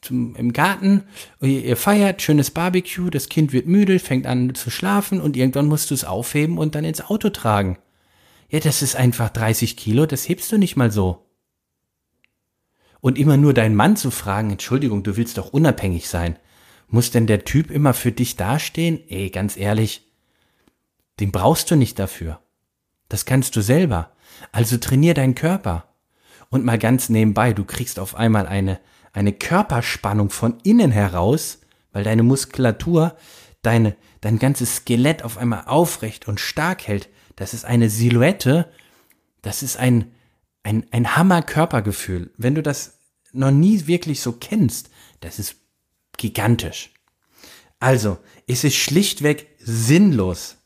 zum, 0.00 0.34
im 0.36 0.52
Garten. 0.52 1.04
Ihr, 1.40 1.76
feiert, 1.76 2.22
schönes 2.22 2.50
Barbecue, 2.50 3.10
das 3.10 3.28
Kind 3.28 3.52
wird 3.52 3.66
müde, 3.66 3.98
fängt 3.98 4.26
an 4.26 4.54
zu 4.54 4.70
schlafen 4.70 5.20
und 5.20 5.36
irgendwann 5.36 5.66
musst 5.66 5.90
du 5.90 5.94
es 5.94 6.04
aufheben 6.04 6.58
und 6.58 6.74
dann 6.74 6.84
ins 6.84 7.02
Auto 7.02 7.30
tragen. 7.30 7.78
Ja, 8.48 8.58
das 8.58 8.82
ist 8.82 8.96
einfach 8.96 9.30
30 9.30 9.76
Kilo, 9.76 10.06
das 10.06 10.28
hebst 10.28 10.50
du 10.50 10.58
nicht 10.58 10.76
mal 10.76 10.90
so. 10.90 11.26
Und 13.00 13.18
immer 13.18 13.36
nur 13.36 13.54
deinen 13.54 13.76
Mann 13.76 13.96
zu 13.96 14.10
fragen, 14.10 14.50
Entschuldigung, 14.50 15.02
du 15.02 15.16
willst 15.16 15.38
doch 15.38 15.52
unabhängig 15.52 16.08
sein. 16.08 16.36
Muss 16.90 17.10
denn 17.10 17.26
der 17.26 17.44
Typ 17.44 17.70
immer 17.70 17.94
für 17.94 18.12
dich 18.12 18.36
dastehen? 18.36 19.00
Ey, 19.08 19.30
ganz 19.30 19.56
ehrlich, 19.56 20.10
den 21.20 21.32
brauchst 21.32 21.70
du 21.70 21.76
nicht 21.76 21.98
dafür. 21.98 22.40
Das 23.08 23.24
kannst 23.24 23.56
du 23.56 23.60
selber. 23.60 24.12
Also 24.52 24.76
trainier 24.76 25.14
deinen 25.14 25.34
Körper. 25.34 25.94
Und 26.50 26.64
mal 26.64 26.78
ganz 26.78 27.08
nebenbei, 27.08 27.52
du 27.52 27.64
kriegst 27.64 27.98
auf 27.98 28.14
einmal 28.14 28.46
eine, 28.46 28.80
eine 29.12 29.32
Körperspannung 29.32 30.30
von 30.30 30.58
innen 30.64 30.90
heraus, 30.90 31.60
weil 31.92 32.04
deine 32.04 32.22
Muskulatur 32.22 33.16
deine, 33.62 33.96
dein 34.20 34.38
ganzes 34.38 34.76
Skelett 34.76 35.22
auf 35.22 35.38
einmal 35.38 35.64
aufrecht 35.66 36.28
und 36.28 36.40
stark 36.40 36.86
hält. 36.86 37.08
Das 37.36 37.54
ist 37.54 37.64
eine 37.64 37.90
Silhouette, 37.90 38.70
das 39.42 39.62
ist 39.62 39.76
ein, 39.76 40.12
ein, 40.62 40.86
ein 40.90 41.16
Hammer-Körpergefühl. 41.16 42.30
Wenn 42.36 42.54
du 42.54 42.62
das 42.62 42.98
noch 43.32 43.50
nie 43.50 43.86
wirklich 43.86 44.20
so 44.20 44.32
kennst, 44.32 44.90
das 45.20 45.38
ist 45.38 45.56
gigantisch. 46.20 46.92
Also, 47.80 48.18
es 48.46 48.62
ist 48.62 48.76
schlichtweg 48.76 49.48
sinnlos, 49.58 50.58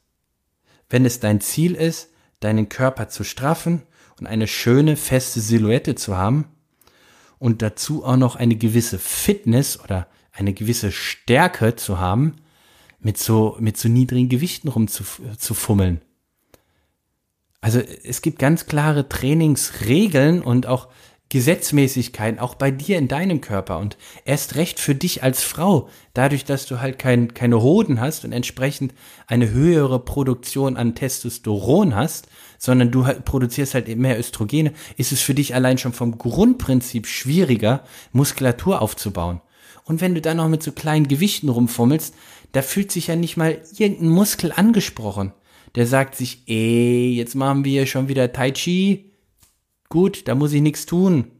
wenn 0.90 1.06
es 1.06 1.20
dein 1.20 1.40
Ziel 1.40 1.74
ist, 1.74 2.10
deinen 2.40 2.68
Körper 2.68 3.08
zu 3.08 3.24
straffen 3.24 3.82
und 4.18 4.26
eine 4.26 4.46
schöne, 4.48 4.96
feste 4.96 5.40
Silhouette 5.40 5.94
zu 5.94 6.16
haben 6.16 6.46
und 7.38 7.62
dazu 7.62 8.04
auch 8.04 8.16
noch 8.16 8.36
eine 8.36 8.56
gewisse 8.56 8.98
Fitness 8.98 9.80
oder 9.80 10.08
eine 10.32 10.52
gewisse 10.52 10.90
Stärke 10.90 11.76
zu 11.76 11.98
haben, 11.98 12.36
mit 12.98 13.18
so, 13.18 13.56
mit 13.60 13.76
so 13.76 13.88
niedrigen 13.88 14.28
Gewichten 14.28 14.68
rumzufummeln. 14.68 16.00
Also 17.60 17.80
es 17.80 18.22
gibt 18.22 18.38
ganz 18.38 18.66
klare 18.66 19.08
Trainingsregeln 19.08 20.42
und 20.42 20.66
auch 20.66 20.88
Gesetzmäßigkeiten, 21.34 22.38
auch 22.38 22.54
bei 22.54 22.70
dir 22.70 22.96
in 22.96 23.08
deinem 23.08 23.40
Körper 23.40 23.80
und 23.80 23.96
erst 24.24 24.54
recht 24.54 24.78
für 24.78 24.94
dich 24.94 25.24
als 25.24 25.42
Frau, 25.42 25.88
dadurch, 26.12 26.44
dass 26.44 26.64
du 26.66 26.80
halt 26.80 26.96
kein, 26.96 27.34
keine 27.34 27.60
Hoden 27.60 28.00
hast 28.00 28.24
und 28.24 28.30
entsprechend 28.30 28.94
eine 29.26 29.50
höhere 29.50 29.98
Produktion 29.98 30.76
an 30.76 30.94
Testosteron 30.94 31.96
hast, 31.96 32.28
sondern 32.58 32.92
du 32.92 33.04
halt 33.04 33.24
produzierst 33.24 33.74
halt 33.74 33.88
mehr 33.98 34.16
Östrogene, 34.16 34.72
ist 34.96 35.10
es 35.10 35.22
für 35.22 35.34
dich 35.34 35.56
allein 35.56 35.76
schon 35.76 35.92
vom 35.92 36.18
Grundprinzip 36.18 37.08
schwieriger, 37.08 37.82
Muskulatur 38.12 38.80
aufzubauen. 38.80 39.40
Und 39.82 40.00
wenn 40.00 40.14
du 40.14 40.20
dann 40.20 40.36
noch 40.36 40.48
mit 40.48 40.62
so 40.62 40.70
kleinen 40.70 41.08
Gewichten 41.08 41.48
rumfummelst, 41.48 42.14
da 42.52 42.62
fühlt 42.62 42.92
sich 42.92 43.08
ja 43.08 43.16
nicht 43.16 43.36
mal 43.36 43.60
irgendein 43.76 44.08
Muskel 44.08 44.52
angesprochen 44.52 45.32
der 45.74 45.86
sagt 45.86 46.14
sich, 46.14 46.42
ey, 46.46 47.12
jetzt 47.14 47.34
machen 47.34 47.64
wir 47.64 47.86
schon 47.86 48.08
wieder 48.08 48.32
Tai 48.32 48.52
Chi. 48.52 49.10
Gut, 49.94 50.26
da 50.26 50.34
muss 50.34 50.52
ich 50.52 50.60
nichts 50.60 50.86
tun. 50.86 51.30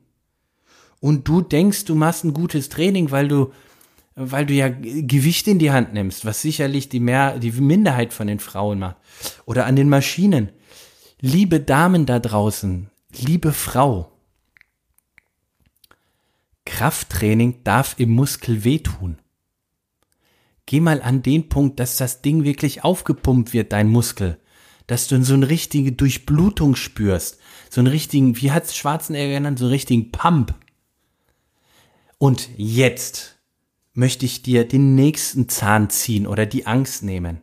Und 1.01 1.27
du 1.27 1.41
denkst, 1.41 1.87
du 1.87 1.97
machst 1.97 2.23
ein 2.23 2.33
gutes 2.33 2.69
Training, 2.69 3.11
weil 3.11 3.27
du, 3.27 3.53
weil 4.15 4.47
du 4.47 4.55
ja 4.55 4.69
Gewicht 4.69 5.49
in 5.49 5.59
die 5.59 5.73
Hand 5.73 5.93
nimmst, 5.93 6.25
was 6.25 6.41
sicherlich 6.41 6.89
die 6.89 7.01
mehr, 7.01 7.41
die 7.41 7.51
Minderheit 7.51 8.13
von 8.13 8.29
den 8.29 8.39
Frauen 8.39 8.79
macht. 8.79 8.99
Oder 9.45 9.67
an 9.67 9.75
den 9.75 9.89
Maschinen. 9.89 10.51
Liebe 11.21 11.59
Damen 11.59 12.07
da 12.07 12.21
draußen, 12.21 12.91
liebe 13.19 13.53
Frau. 13.53 14.13
Krafttraining 16.65 17.65
darf 17.65 17.97
im 17.99 18.13
Muskel 18.13 18.63
wehtun. 18.63 19.19
Geh 20.65 20.79
mal 20.79 21.03
an 21.03 21.23
den 21.23 21.49
Punkt, 21.49 21.81
dass 21.81 21.97
das 21.97 22.23
Ding 22.23 22.45
wirklich 22.45 22.85
aufgepumpt 22.85 23.53
wird, 23.53 23.73
dein 23.73 23.89
Muskel. 23.89 24.39
Dass 24.87 25.09
du 25.09 25.21
so 25.25 25.35
eine 25.35 25.49
richtige 25.49 25.91
Durchblutung 25.91 26.77
spürst. 26.77 27.41
So 27.75 27.81
einen 27.81 27.89
richtigen, 27.89 28.41
wie 28.41 28.53
hat's 28.53 28.77
Schwarzenegger 28.77 29.33
genannt, 29.33 29.59
so 29.59 29.65
einen 29.65 29.73
richtigen 29.73 30.13
Pump. 30.13 30.55
Und 32.19 32.49
jetzt 32.57 33.41
möchte 33.95 34.27
ich 34.27 34.43
dir 34.43 34.69
den 34.69 34.95
nächsten 34.95 35.49
Zahn 35.49 35.91
ziehen 35.91 36.29
oder 36.29 36.47
die 36.47 36.69
Angst 36.69 37.03
nehmen. 37.03 37.41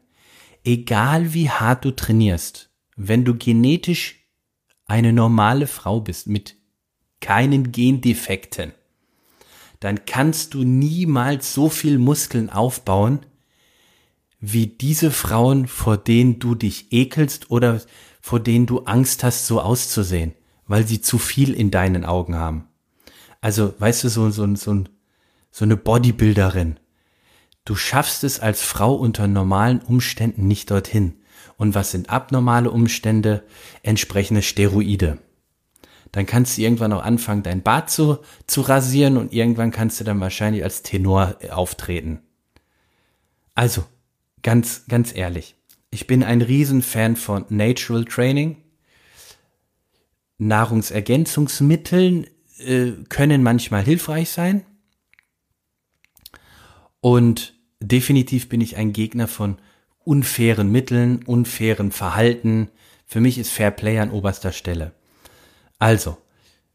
Egal 0.64 1.34
wie 1.34 1.50
hart 1.50 1.84
du 1.84 1.92
trainierst, 1.92 2.70
wenn 2.96 3.26
du 3.26 3.36
genetisch 3.36 4.26
eine 4.86 5.12
normale 5.12 5.68
Frau 5.68 6.00
bist 6.00 6.28
mit 6.28 6.56
keinen 7.20 7.74
Gendefekten, 7.74 8.72
dann 9.82 10.06
kannst 10.06 10.54
du 10.54 10.64
niemals 10.64 11.54
so 11.54 11.68
viel 11.68 11.98
Muskeln 11.98 12.50
aufbauen, 12.50 13.26
wie 14.40 14.68
diese 14.68 15.12
Frauen, 15.12 15.68
vor 15.68 15.98
denen 15.98 16.40
du 16.40 16.56
dich 16.56 16.94
ekelst 16.94 17.52
oder 17.52 17.82
vor 18.22 18.40
denen 18.40 18.66
du 18.66 18.80
Angst 18.82 19.24
hast, 19.24 19.48
so 19.48 19.62
auszusehen, 19.62 20.34
weil 20.68 20.88
sie 20.88 21.02
zu 21.02 21.18
viel 21.18 21.54
in 21.54 21.72
deinen 21.72 22.06
Augen 22.06 22.36
haben. 22.36 22.68
Also, 23.42 23.74
weißt 23.80 24.04
du, 24.04 24.10
so, 24.10 24.30
so, 24.30 24.56
so, 24.56 24.84
so 25.52 25.66
eine 25.66 25.78
Bodybuilderin. 25.78 26.80
Du 27.66 27.76
schaffst 27.76 28.24
es 28.24 28.40
als 28.40 28.62
Frau 28.62 28.94
unter 28.94 29.28
normalen 29.28 29.80
Umständen 29.82 30.48
nicht 30.48 30.72
dorthin. 30.72 31.16
Und 31.58 31.76
was 31.76 31.92
sind 31.92 32.10
abnormale 32.10 32.72
Umstände? 32.72 33.44
Entsprechende 33.84 34.42
Steroide 34.42 35.20
dann 36.12 36.26
kannst 36.26 36.58
du 36.58 36.62
irgendwann 36.62 36.94
auch 36.94 37.04
anfangen, 37.04 37.44
dein 37.44 37.62
Bart 37.62 37.90
zu, 37.90 38.20
zu 38.46 38.62
rasieren 38.62 39.18
und 39.18 39.34
irgendwann 39.34 39.72
kannst 39.72 40.00
du 40.00 40.04
dann 40.04 40.20
wahrscheinlich 40.20 40.64
als 40.64 40.82
Tenor 40.82 41.38
auftreten. 41.50 42.22
Also, 43.56 43.84
ganz, 44.44 44.86
ganz 44.88 45.16
ehrlich, 45.16 45.56
ich 45.92 46.08
bin 46.08 46.24
ein 46.24 46.42
Riesenfan 46.42 47.18
von 47.18 47.46
Natural 47.50 48.06
Training. 48.06 48.58
Nahrungsergänzungsmitteln 50.38 52.26
äh, 52.58 52.92
können 53.10 53.44
manchmal 53.44 53.84
hilfreich 53.84 54.30
sein. 54.30 54.66
Und 57.02 57.54
definitiv 57.80 58.50
bin 58.50 58.62
ich 58.62 58.78
ein 58.78 58.94
Gegner 58.94 59.28
von 59.28 59.58
unfairen 60.04 60.72
Mitteln, 60.72 61.24
unfairen 61.24 61.92
Verhalten. 61.92 62.70
Für 63.06 63.20
mich 63.20 63.38
ist 63.38 63.52
Fair 63.52 63.72
Play 63.72 64.00
an 64.00 64.12
oberster 64.12 64.54
Stelle. 64.54 64.94
Also, 65.78 66.18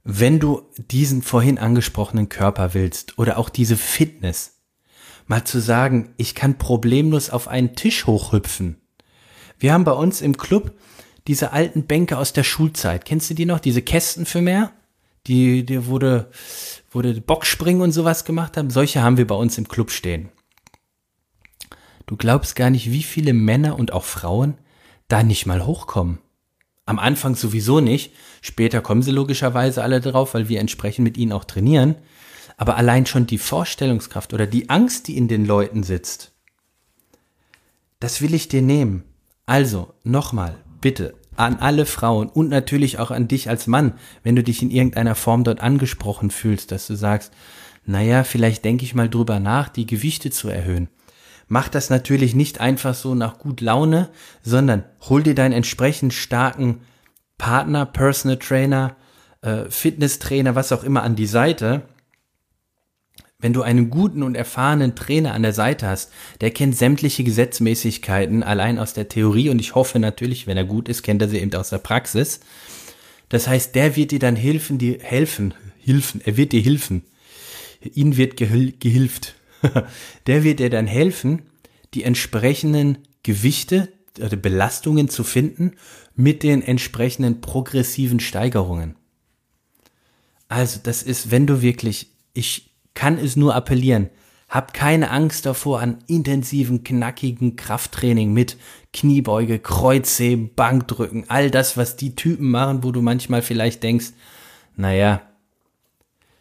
wenn 0.04 0.38
du 0.38 0.62
diesen 0.76 1.22
vorhin 1.22 1.58
angesprochenen 1.58 2.28
Körper 2.28 2.74
willst 2.74 3.18
oder 3.18 3.38
auch 3.38 3.48
diese 3.48 3.76
Fitness, 3.76 4.60
mal 5.26 5.44
zu 5.44 5.58
sagen, 5.58 6.14
ich 6.16 6.34
kann 6.34 6.58
problemlos 6.58 7.30
auf 7.30 7.48
einen 7.48 7.74
Tisch 7.74 8.06
hochhüpfen. 8.06 8.80
Wir 9.58 9.72
haben 9.72 9.84
bei 9.84 9.92
uns 9.92 10.20
im 10.20 10.36
Club 10.36 10.72
diese 11.26 11.52
alten 11.52 11.86
Bänke 11.86 12.18
aus 12.18 12.32
der 12.32 12.44
Schulzeit. 12.44 13.04
Kennst 13.04 13.30
du 13.30 13.34
die 13.34 13.46
noch? 13.46 13.60
Diese 13.60 13.82
Kästen 13.82 14.26
für 14.26 14.42
mehr? 14.42 14.72
Die, 15.26 15.64
die 15.66 15.86
wurde, 15.86 16.30
wurde 16.90 17.20
Bockspringen 17.20 17.82
und 17.82 17.92
sowas 17.92 18.24
gemacht 18.24 18.56
haben. 18.56 18.70
Solche 18.70 19.02
haben 19.02 19.16
wir 19.16 19.26
bei 19.26 19.34
uns 19.34 19.58
im 19.58 19.66
Club 19.66 19.90
stehen. 19.90 20.28
Du 22.06 22.16
glaubst 22.16 22.54
gar 22.54 22.70
nicht, 22.70 22.92
wie 22.92 23.02
viele 23.02 23.32
Männer 23.32 23.76
und 23.78 23.92
auch 23.92 24.04
Frauen 24.04 24.58
da 25.08 25.24
nicht 25.24 25.46
mal 25.46 25.66
hochkommen. 25.66 26.18
Am 26.84 27.00
Anfang 27.00 27.34
sowieso 27.34 27.80
nicht. 27.80 28.12
Später 28.40 28.80
kommen 28.80 29.02
sie 29.02 29.10
logischerweise 29.10 29.82
alle 29.82 30.00
drauf, 30.00 30.34
weil 30.34 30.48
wir 30.48 30.60
entsprechend 30.60 31.02
mit 31.02 31.16
ihnen 31.16 31.32
auch 31.32 31.44
trainieren. 31.44 31.96
Aber 32.56 32.76
allein 32.76 33.06
schon 33.06 33.26
die 33.26 33.38
Vorstellungskraft 33.38 34.32
oder 34.32 34.46
die 34.46 34.70
Angst, 34.70 35.08
die 35.08 35.16
in 35.16 35.26
den 35.26 35.44
Leuten 35.44 35.82
sitzt, 35.82 36.32
das 37.98 38.22
will 38.22 38.34
ich 38.34 38.46
dir 38.46 38.62
nehmen. 38.62 39.02
Also, 39.46 39.94
nochmal, 40.02 40.56
bitte, 40.80 41.14
an 41.36 41.56
alle 41.60 41.86
Frauen 41.86 42.28
und 42.28 42.48
natürlich 42.48 42.98
auch 42.98 43.10
an 43.10 43.28
dich 43.28 43.48
als 43.48 43.66
Mann, 43.66 43.94
wenn 44.22 44.36
du 44.36 44.42
dich 44.42 44.62
in 44.62 44.70
irgendeiner 44.70 45.14
Form 45.14 45.44
dort 45.44 45.60
angesprochen 45.60 46.30
fühlst, 46.30 46.72
dass 46.72 46.86
du 46.86 46.96
sagst, 46.96 47.32
naja, 47.84 48.24
vielleicht 48.24 48.64
denke 48.64 48.84
ich 48.84 48.94
mal 48.94 49.08
drüber 49.08 49.38
nach, 49.38 49.68
die 49.68 49.86
Gewichte 49.86 50.30
zu 50.30 50.48
erhöhen. 50.48 50.88
mach 51.48 51.68
das 51.68 51.90
natürlich 51.90 52.34
nicht 52.34 52.60
einfach 52.60 52.94
so 52.94 53.14
nach 53.14 53.38
gut 53.38 53.60
Laune, 53.60 54.08
sondern 54.42 54.82
hol 55.08 55.22
dir 55.22 55.36
deinen 55.36 55.52
entsprechend 55.52 56.12
starken 56.12 56.80
Partner, 57.38 57.86
Personal 57.86 58.38
Trainer, 58.38 58.96
äh, 59.42 59.70
Fitnesstrainer, 59.70 60.56
was 60.56 60.72
auch 60.72 60.82
immer 60.82 61.04
an 61.04 61.14
die 61.14 61.28
Seite. 61.28 61.82
Wenn 63.46 63.52
du 63.52 63.62
einen 63.62 63.90
guten 63.90 64.24
und 64.24 64.34
erfahrenen 64.34 64.96
Trainer 64.96 65.32
an 65.32 65.44
der 65.44 65.52
Seite 65.52 65.86
hast, 65.86 66.10
der 66.40 66.50
kennt 66.50 66.76
sämtliche 66.76 67.22
Gesetzmäßigkeiten 67.22 68.42
allein 68.42 68.76
aus 68.76 68.92
der 68.92 69.08
Theorie 69.08 69.50
und 69.50 69.60
ich 69.60 69.76
hoffe 69.76 70.00
natürlich, 70.00 70.48
wenn 70.48 70.56
er 70.56 70.64
gut 70.64 70.88
ist, 70.88 71.04
kennt 71.04 71.22
er 71.22 71.28
sie 71.28 71.38
eben 71.38 71.54
aus 71.54 71.70
der 71.70 71.78
Praxis. 71.78 72.40
Das 73.28 73.46
heißt, 73.46 73.76
der 73.76 73.94
wird 73.94 74.10
dir 74.10 74.18
dann 74.18 74.34
helfen, 74.34 74.78
die 74.78 74.98
helfen, 75.00 75.54
Hilfen, 75.78 76.20
er 76.24 76.36
wird 76.36 76.50
dir 76.50 76.60
helfen. 76.60 77.04
Ihnen 77.94 78.16
wird 78.16 78.36
gehil 78.36 78.74
gehilft. 78.80 79.36
der 80.26 80.42
wird 80.42 80.58
dir 80.58 80.68
dann 80.68 80.88
helfen, 80.88 81.42
die 81.94 82.02
entsprechenden 82.02 82.98
Gewichte 83.22 83.92
oder 84.18 84.36
Belastungen 84.36 85.08
zu 85.08 85.22
finden 85.22 85.74
mit 86.16 86.42
den 86.42 86.62
entsprechenden 86.62 87.40
progressiven 87.40 88.18
Steigerungen. 88.18 88.96
Also, 90.48 90.80
das 90.82 91.04
ist, 91.04 91.30
wenn 91.30 91.46
du 91.46 91.62
wirklich, 91.62 92.08
ich 92.34 92.72
kann 92.96 93.18
es 93.18 93.36
nur 93.36 93.54
appellieren, 93.54 94.10
hab 94.48 94.74
keine 94.74 95.10
Angst 95.10 95.46
davor 95.46 95.80
an 95.80 95.98
intensiven, 96.08 96.82
knackigen 96.82 97.54
Krafttraining 97.54 98.32
mit 98.32 98.56
Kniebeuge, 98.92 99.60
Kreuzheben, 99.60 100.52
Bankdrücken, 100.54 101.26
all 101.28 101.50
das, 101.52 101.76
was 101.76 101.94
die 101.96 102.16
Typen 102.16 102.50
machen, 102.50 102.82
wo 102.82 102.90
du 102.90 103.02
manchmal 103.02 103.42
vielleicht 103.42 103.84
denkst, 103.84 104.12
naja, 104.74 105.22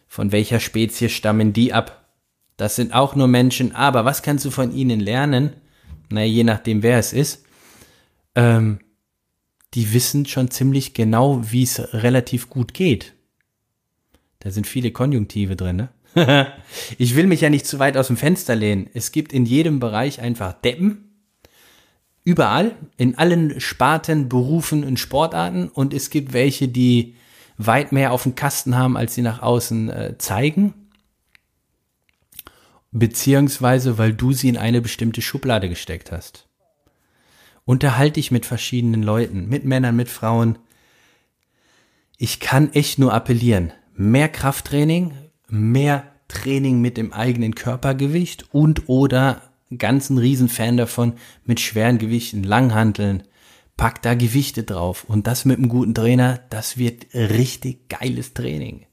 von 0.08 0.32
welcher 0.32 0.58
Spezies 0.58 1.12
stammen 1.12 1.52
die 1.52 1.72
ab? 1.72 2.08
Das 2.56 2.74
sind 2.74 2.94
auch 2.94 3.14
nur 3.14 3.28
Menschen, 3.28 3.74
aber 3.74 4.04
was 4.04 4.22
kannst 4.22 4.44
du 4.46 4.50
von 4.50 4.72
ihnen 4.72 4.98
lernen? 4.98 5.52
Naja, 6.08 6.26
je 6.26 6.44
nachdem, 6.44 6.82
wer 6.82 6.98
es 6.98 7.12
ist. 7.12 7.44
Ähm, 8.34 8.78
die 9.74 9.92
wissen 9.92 10.24
schon 10.24 10.50
ziemlich 10.50 10.94
genau, 10.94 11.42
wie 11.50 11.64
es 11.64 11.92
relativ 11.92 12.48
gut 12.48 12.72
geht. 12.72 13.12
Da 14.38 14.50
sind 14.50 14.66
viele 14.66 14.90
Konjunktive 14.90 15.54
drin, 15.54 15.76
ne? 15.76 15.88
ich 16.98 17.14
will 17.14 17.26
mich 17.26 17.42
ja 17.42 17.50
nicht 17.50 17.66
zu 17.66 17.78
weit 17.78 17.96
aus 17.96 18.06
dem 18.06 18.16
Fenster 18.16 18.54
lehnen. 18.54 18.88
Es 18.94 19.12
gibt 19.12 19.32
in 19.32 19.44
jedem 19.44 19.80
Bereich 19.80 20.20
einfach 20.20 20.54
Deppen. 20.54 21.02
Überall, 22.24 22.74
in 22.96 23.18
allen 23.18 23.60
Sparten, 23.60 24.28
Berufen 24.28 24.82
und 24.82 24.98
Sportarten. 24.98 25.68
Und 25.68 25.94
es 25.94 26.10
gibt 26.10 26.32
welche, 26.32 26.68
die 26.68 27.14
weit 27.58 27.92
mehr 27.92 28.12
auf 28.12 28.24
dem 28.24 28.34
Kasten 28.34 28.76
haben, 28.76 28.96
als 28.96 29.14
sie 29.14 29.22
nach 29.22 29.42
außen 29.42 29.90
äh, 29.90 30.18
zeigen. 30.18 30.74
Beziehungsweise, 32.90 33.98
weil 33.98 34.14
du 34.14 34.32
sie 34.32 34.48
in 34.48 34.56
eine 34.56 34.80
bestimmte 34.80 35.20
Schublade 35.22 35.68
gesteckt 35.68 36.10
hast. 36.12 36.48
Unterhalte 37.64 38.14
dich 38.14 38.30
mit 38.30 38.46
verschiedenen 38.46 39.02
Leuten, 39.02 39.48
mit 39.48 39.64
Männern, 39.64 39.96
mit 39.96 40.08
Frauen. 40.08 40.58
Ich 42.16 42.40
kann 42.40 42.72
echt 42.72 42.98
nur 42.98 43.12
appellieren. 43.12 43.72
Mehr 43.94 44.28
Krafttraining, 44.28 45.12
mehr 45.48 46.04
Training 46.28 46.80
mit 46.80 46.96
dem 46.96 47.12
eigenen 47.12 47.54
Körpergewicht 47.54 48.46
und 48.52 48.88
oder 48.88 49.42
ganz 49.78 50.10
ein 50.10 50.18
Riesenfan 50.18 50.76
davon 50.76 51.14
mit 51.44 51.60
schweren 51.60 51.98
Gewichten, 51.98 52.42
Langhanteln, 52.42 53.22
pack 53.76 54.02
da 54.02 54.14
Gewichte 54.14 54.62
drauf 54.62 55.04
und 55.04 55.26
das 55.26 55.44
mit 55.44 55.58
einem 55.58 55.68
guten 55.68 55.94
Trainer, 55.94 56.40
das 56.50 56.78
wird 56.78 57.06
richtig 57.14 57.88
geiles 57.88 58.32
Training. 58.34 58.86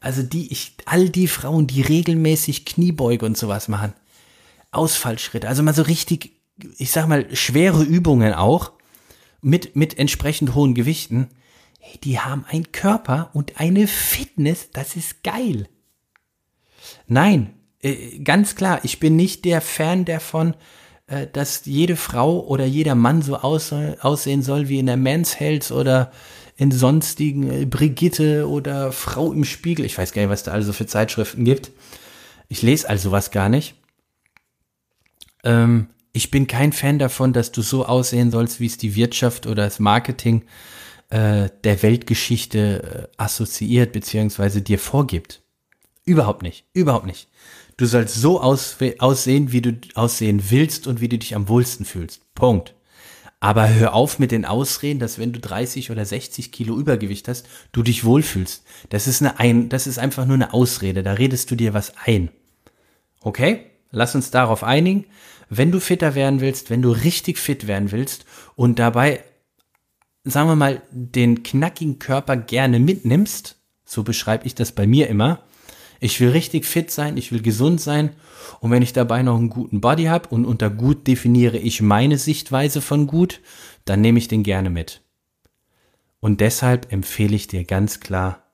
Also 0.00 0.22
die, 0.22 0.52
ich, 0.52 0.76
all 0.86 1.08
die 1.08 1.28
Frauen, 1.28 1.66
die 1.66 1.82
regelmäßig 1.82 2.64
Kniebeuge 2.64 3.26
und 3.26 3.36
sowas 3.36 3.68
machen, 3.68 3.94
Ausfallschritte, 4.70 5.48
also 5.48 5.62
mal 5.62 5.74
so 5.74 5.82
richtig, 5.82 6.40
ich 6.78 6.90
sag 6.90 7.08
mal, 7.08 7.34
schwere 7.34 7.82
Übungen 7.82 8.34
auch, 8.34 8.72
mit, 9.40 9.76
mit 9.76 9.98
entsprechend 9.98 10.54
hohen 10.54 10.74
Gewichten, 10.74 11.28
die 12.02 12.18
haben 12.18 12.44
einen 12.46 12.72
Körper 12.72 13.30
und 13.34 13.60
eine 13.60 13.86
Fitness, 13.86 14.70
das 14.72 14.96
ist 14.96 15.22
geil. 15.22 15.68
Nein, 17.06 17.54
äh, 17.82 18.18
ganz 18.20 18.56
klar, 18.56 18.80
ich 18.82 19.00
bin 19.00 19.16
nicht 19.16 19.44
der 19.44 19.60
Fan 19.60 20.04
davon, 20.04 20.54
äh, 21.06 21.26
dass 21.32 21.66
jede 21.66 21.96
Frau 21.96 22.40
oder 22.40 22.64
jeder 22.64 22.94
Mann 22.94 23.22
so 23.22 23.36
aussehen 23.36 24.42
soll 24.42 24.68
wie 24.68 24.78
in 24.78 24.86
der 24.86 24.96
Men's 24.96 25.38
Health 25.38 25.70
oder 25.70 26.10
in 26.56 26.70
sonstigen 26.70 27.50
äh, 27.50 27.66
Brigitte 27.66 28.48
oder 28.48 28.92
Frau 28.92 29.32
im 29.32 29.44
Spiegel. 29.44 29.84
Ich 29.84 29.98
weiß 29.98 30.12
gar 30.12 30.22
nicht, 30.22 30.30
was 30.30 30.44
da 30.44 30.52
also 30.52 30.72
für 30.72 30.86
Zeitschriften 30.86 31.44
gibt. 31.44 31.72
Ich 32.48 32.62
lese 32.62 32.88
also 32.88 33.10
was 33.10 33.30
gar 33.30 33.48
nicht. 33.48 33.74
Ähm, 35.42 35.88
ich 36.12 36.30
bin 36.30 36.46
kein 36.46 36.72
Fan 36.72 36.98
davon, 36.98 37.32
dass 37.32 37.52
du 37.52 37.60
so 37.60 37.84
aussehen 37.86 38.30
sollst, 38.30 38.60
wie 38.60 38.66
es 38.66 38.78
die 38.78 38.94
Wirtschaft 38.94 39.46
oder 39.46 39.64
das 39.64 39.80
Marketing 39.80 40.44
äh, 41.10 41.48
der 41.64 41.82
Weltgeschichte 41.82 43.10
äh, 43.12 43.22
assoziiert 43.22 43.92
beziehungsweise 43.92 44.62
dir 44.62 44.78
vorgibt. 44.78 45.43
Überhaupt 46.04 46.42
nicht. 46.42 46.66
Überhaupt 46.72 47.06
nicht. 47.06 47.28
Du 47.76 47.86
sollst 47.86 48.14
so 48.14 48.40
aussehen, 48.40 49.52
wie 49.52 49.60
du 49.60 49.78
aussehen 49.94 50.42
willst 50.50 50.86
und 50.86 51.00
wie 51.00 51.08
du 51.08 51.18
dich 51.18 51.34
am 51.34 51.48
wohlsten 51.48 51.84
fühlst. 51.84 52.22
Punkt. 52.34 52.74
Aber 53.40 53.68
hör 53.68 53.92
auf 53.94 54.18
mit 54.18 54.30
den 54.30 54.44
Ausreden, 54.44 55.00
dass 55.00 55.18
wenn 55.18 55.32
du 55.32 55.40
30 55.40 55.90
oder 55.90 56.04
60 56.04 56.50
Kilo 56.50 56.78
Übergewicht 56.78 57.28
hast, 57.28 57.46
du 57.72 57.82
dich 57.82 58.04
wohlfühlst. 58.04 58.64
Das 58.88 59.06
ist 59.06 59.20
eine 59.20 59.38
ein, 59.38 59.68
das 59.68 59.86
ist 59.86 59.98
einfach 59.98 60.24
nur 60.24 60.36
eine 60.36 60.54
Ausrede. 60.54 61.02
Da 61.02 61.12
redest 61.12 61.50
du 61.50 61.56
dir 61.56 61.74
was 61.74 61.92
ein. 62.04 62.30
Okay? 63.20 63.66
Lass 63.90 64.14
uns 64.14 64.30
darauf 64.30 64.64
einigen. 64.64 65.04
Wenn 65.50 65.72
du 65.72 65.80
fitter 65.80 66.14
werden 66.14 66.40
willst, 66.40 66.70
wenn 66.70 66.80
du 66.80 66.90
richtig 66.90 67.38
fit 67.38 67.66
werden 67.66 67.92
willst 67.92 68.24
und 68.56 68.78
dabei, 68.78 69.22
sagen 70.24 70.48
wir 70.48 70.56
mal, 70.56 70.82
den 70.90 71.42
knackigen 71.42 71.98
Körper 71.98 72.36
gerne 72.36 72.80
mitnimmst, 72.80 73.56
so 73.84 74.04
beschreibe 74.04 74.46
ich 74.46 74.54
das 74.54 74.72
bei 74.72 74.86
mir 74.86 75.08
immer, 75.08 75.44
ich 76.00 76.20
will 76.20 76.30
richtig 76.30 76.66
fit 76.66 76.90
sein, 76.90 77.16
ich 77.16 77.32
will 77.32 77.42
gesund 77.42 77.80
sein 77.80 78.10
und 78.60 78.70
wenn 78.70 78.82
ich 78.82 78.92
dabei 78.92 79.22
noch 79.22 79.36
einen 79.36 79.50
guten 79.50 79.80
Body 79.80 80.04
habe 80.04 80.28
und 80.28 80.44
unter 80.44 80.70
gut 80.70 81.06
definiere 81.06 81.58
ich 81.58 81.82
meine 81.82 82.18
Sichtweise 82.18 82.80
von 82.80 83.06
gut, 83.06 83.40
dann 83.84 84.00
nehme 84.00 84.18
ich 84.18 84.28
den 84.28 84.42
gerne 84.42 84.70
mit. 84.70 85.02
Und 86.20 86.40
deshalb 86.40 86.92
empfehle 86.92 87.36
ich 87.36 87.48
dir 87.48 87.64
ganz 87.64 88.00
klar, 88.00 88.44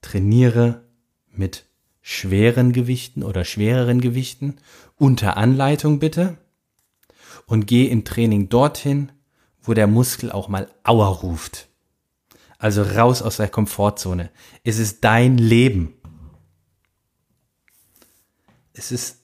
trainiere 0.00 0.84
mit 1.30 1.66
schweren 2.00 2.72
Gewichten 2.72 3.22
oder 3.22 3.44
schwereren 3.44 4.00
Gewichten, 4.00 4.56
unter 4.96 5.36
Anleitung 5.36 5.98
bitte, 5.98 6.38
und 7.46 7.66
geh 7.66 7.86
im 7.86 8.04
Training 8.04 8.48
dorthin, 8.48 9.12
wo 9.62 9.74
der 9.74 9.86
Muskel 9.86 10.32
auch 10.32 10.48
mal 10.48 10.68
Aua 10.84 11.08
ruft. 11.08 11.68
Also 12.58 12.82
raus 12.82 13.22
aus 13.22 13.36
der 13.36 13.48
Komfortzone. 13.48 14.30
Es 14.64 14.78
ist 14.78 15.04
dein 15.04 15.36
Leben 15.36 15.94
es 18.76 18.92
ist, 18.92 19.18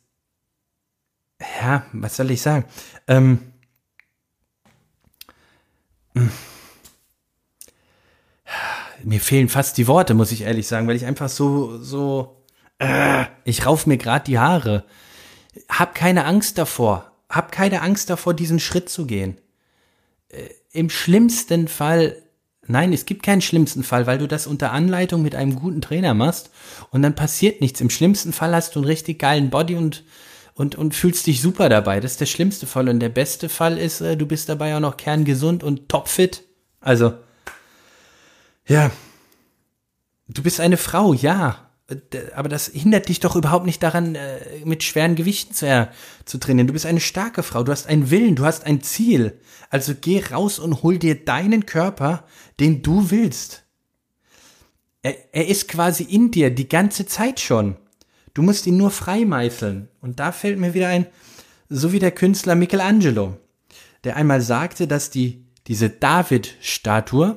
ja, 1.61 1.85
was 1.93 2.17
soll 2.17 2.31
ich 2.31 2.41
sagen? 2.41 2.65
Ähm, 3.07 3.53
mir 9.03 9.21
fehlen 9.21 9.49
fast 9.49 9.77
die 9.79 9.87
Worte, 9.87 10.15
muss 10.15 10.33
ich 10.33 10.43
ehrlich 10.43 10.67
sagen, 10.67 10.87
weil 10.87 10.97
ich 10.97 11.07
einfach 11.07 11.29
so, 11.29 11.79
so, 11.79 12.45
äh, 12.79 13.25
ich 13.45 13.67
rauf 13.67 13.87
mir 13.87 13.99
gerade 13.99 14.25
die 14.25 14.39
Haare. 14.39 14.85
Hab 15.69 15.95
keine 15.95 16.25
Angst 16.25 16.59
davor. 16.59 17.13
Hab 17.29 17.53
keine 17.53 17.83
Angst 17.83 18.11
davor, 18.11 18.35
diesen 18.35 18.61
Schritt 18.61 18.89
zu 18.89 19.07
gehen. 19.07 19.39
Äh, 20.29 20.49
Im 20.73 20.91
schlimmsten 20.91 21.69
Fall 21.69 22.23
Nein, 22.67 22.93
es 22.93 23.07
gibt 23.07 23.25
keinen 23.25 23.41
schlimmsten 23.41 23.83
Fall, 23.83 24.07
weil 24.07 24.19
du 24.19 24.29
das 24.29 24.47
unter 24.47 24.71
Anleitung 24.71 25.23
mit 25.23 25.35
einem 25.35 25.57
guten 25.57 25.81
Trainer 25.81 26.15
machst 26.15 26.51
und 26.91 27.03
dann 27.03 27.15
passiert 27.15 27.61
nichts. 27.61 27.81
Im 27.81 27.91
schlimmsten 27.91 28.33
Fall 28.33 28.55
hast 28.55 28.75
du 28.75 28.81
einen 28.81 28.87
richtig 28.87 29.19
geilen 29.19 29.51
Body 29.51 29.75
und, 29.75 30.05
und, 30.55 30.77
und 30.77 30.95
fühlst 30.95 31.27
dich 31.27 31.41
super 31.41 31.69
dabei. 31.69 31.99
Das 31.99 32.13
ist 32.13 32.21
der 32.21 32.27
schlimmste 32.27 32.67
Fall. 32.67 32.89
Und 32.89 33.01
der 33.01 33.09
beste 33.09 33.49
Fall 33.49 33.79
ist, 33.79 34.01
äh, 34.01 34.17
du 34.17 34.27
bist 34.27 34.49
dabei 34.49 34.77
auch 34.77 34.81
noch 34.81 34.97
kerngesund 34.97 35.65
und 35.65 35.89
topfit. 35.89 36.45
Also, 36.81 37.15
ja. 38.67 38.93
Du 40.29 40.43
bist 40.43 40.61
eine 40.61 40.77
Frau, 40.77 41.15
ja. 41.15 41.62
Aber 42.35 42.49
das 42.49 42.69
hindert 42.69 43.09
dich 43.09 43.21
doch 43.21 43.37
überhaupt 43.37 43.67
nicht 43.67 43.83
daran, 43.83 44.15
äh, 44.15 44.39
mit 44.65 44.83
schweren 44.83 45.15
Gewichten 45.15 45.53
zu, 45.53 45.91
zu 46.25 46.39
trainieren. 46.39 46.67
Du 46.67 46.73
bist 46.73 46.87
eine 46.87 47.01
starke 47.01 47.43
Frau, 47.43 47.65
du 47.65 47.73
hast 47.73 47.87
einen 47.87 48.11
Willen, 48.11 48.37
du 48.37 48.45
hast 48.45 48.65
ein 48.65 48.83
Ziel. 48.83 49.39
Also 49.69 49.95
geh 50.01 50.23
raus 50.31 50.59
und 50.59 50.83
hol 50.83 50.99
dir 50.99 51.25
deinen 51.25 51.67
Körper, 51.67 52.25
den 52.61 52.83
du 52.83 53.11
willst. 53.11 53.65
Er, 55.03 55.35
er 55.35 55.49
ist 55.49 55.69
quasi 55.69 56.05
in 56.05 56.31
dir 56.31 56.51
die 56.51 56.69
ganze 56.69 57.07
Zeit 57.07 57.41
schon. 57.41 57.77
Du 58.35 58.43
musst 58.43 58.67
ihn 58.67 58.77
nur 58.77 58.91
freimeißeln. 58.91 59.89
Und 60.01 60.21
da 60.21 60.33
fällt 60.33 60.59
mir 60.59 60.75
wieder 60.75 60.89
ein, 60.89 61.07
so 61.69 61.93
wie 61.93 61.99
der 61.99 62.13
Künstler 62.13 62.55
Michelangelo, 62.55 63.37
der 64.05 64.17
einmal 64.17 64.41
sagte, 64.41 64.87
dass 64.87 65.11
die, 65.11 65.47
diese 65.67 65.91
David-Statue 65.91 67.37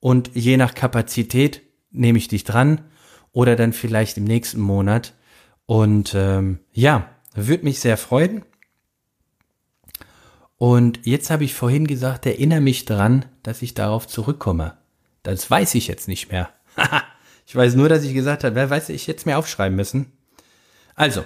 und 0.00 0.30
je 0.34 0.56
nach 0.56 0.74
Kapazität 0.74 1.60
nehme 1.90 2.18
ich 2.18 2.28
dich 2.28 2.44
dran 2.44 2.80
oder 3.32 3.56
dann 3.56 3.72
vielleicht 3.72 4.16
im 4.16 4.24
nächsten 4.24 4.60
Monat. 4.60 5.14
Und 5.66 6.14
ähm, 6.14 6.58
ja, 6.72 7.08
würde 7.34 7.64
mich 7.64 7.80
sehr 7.80 7.96
freuen. 7.96 8.44
Und 10.62 11.00
jetzt 11.02 11.28
habe 11.32 11.42
ich 11.42 11.54
vorhin 11.54 11.88
gesagt, 11.88 12.24
erinnere 12.24 12.60
mich 12.60 12.84
dran, 12.84 13.24
dass 13.42 13.62
ich 13.62 13.74
darauf 13.74 14.06
zurückkomme. 14.06 14.76
Das 15.24 15.50
weiß 15.50 15.74
ich 15.74 15.88
jetzt 15.88 16.06
nicht 16.06 16.30
mehr. 16.30 16.50
ich 17.48 17.56
weiß 17.56 17.74
nur, 17.74 17.88
dass 17.88 18.04
ich 18.04 18.14
gesagt 18.14 18.44
habe, 18.44 18.54
wer 18.54 18.70
weiß 18.70 18.90
ich 18.90 19.08
jetzt 19.08 19.26
mehr 19.26 19.40
aufschreiben 19.40 19.74
müssen. 19.74 20.12
Also, 20.94 21.24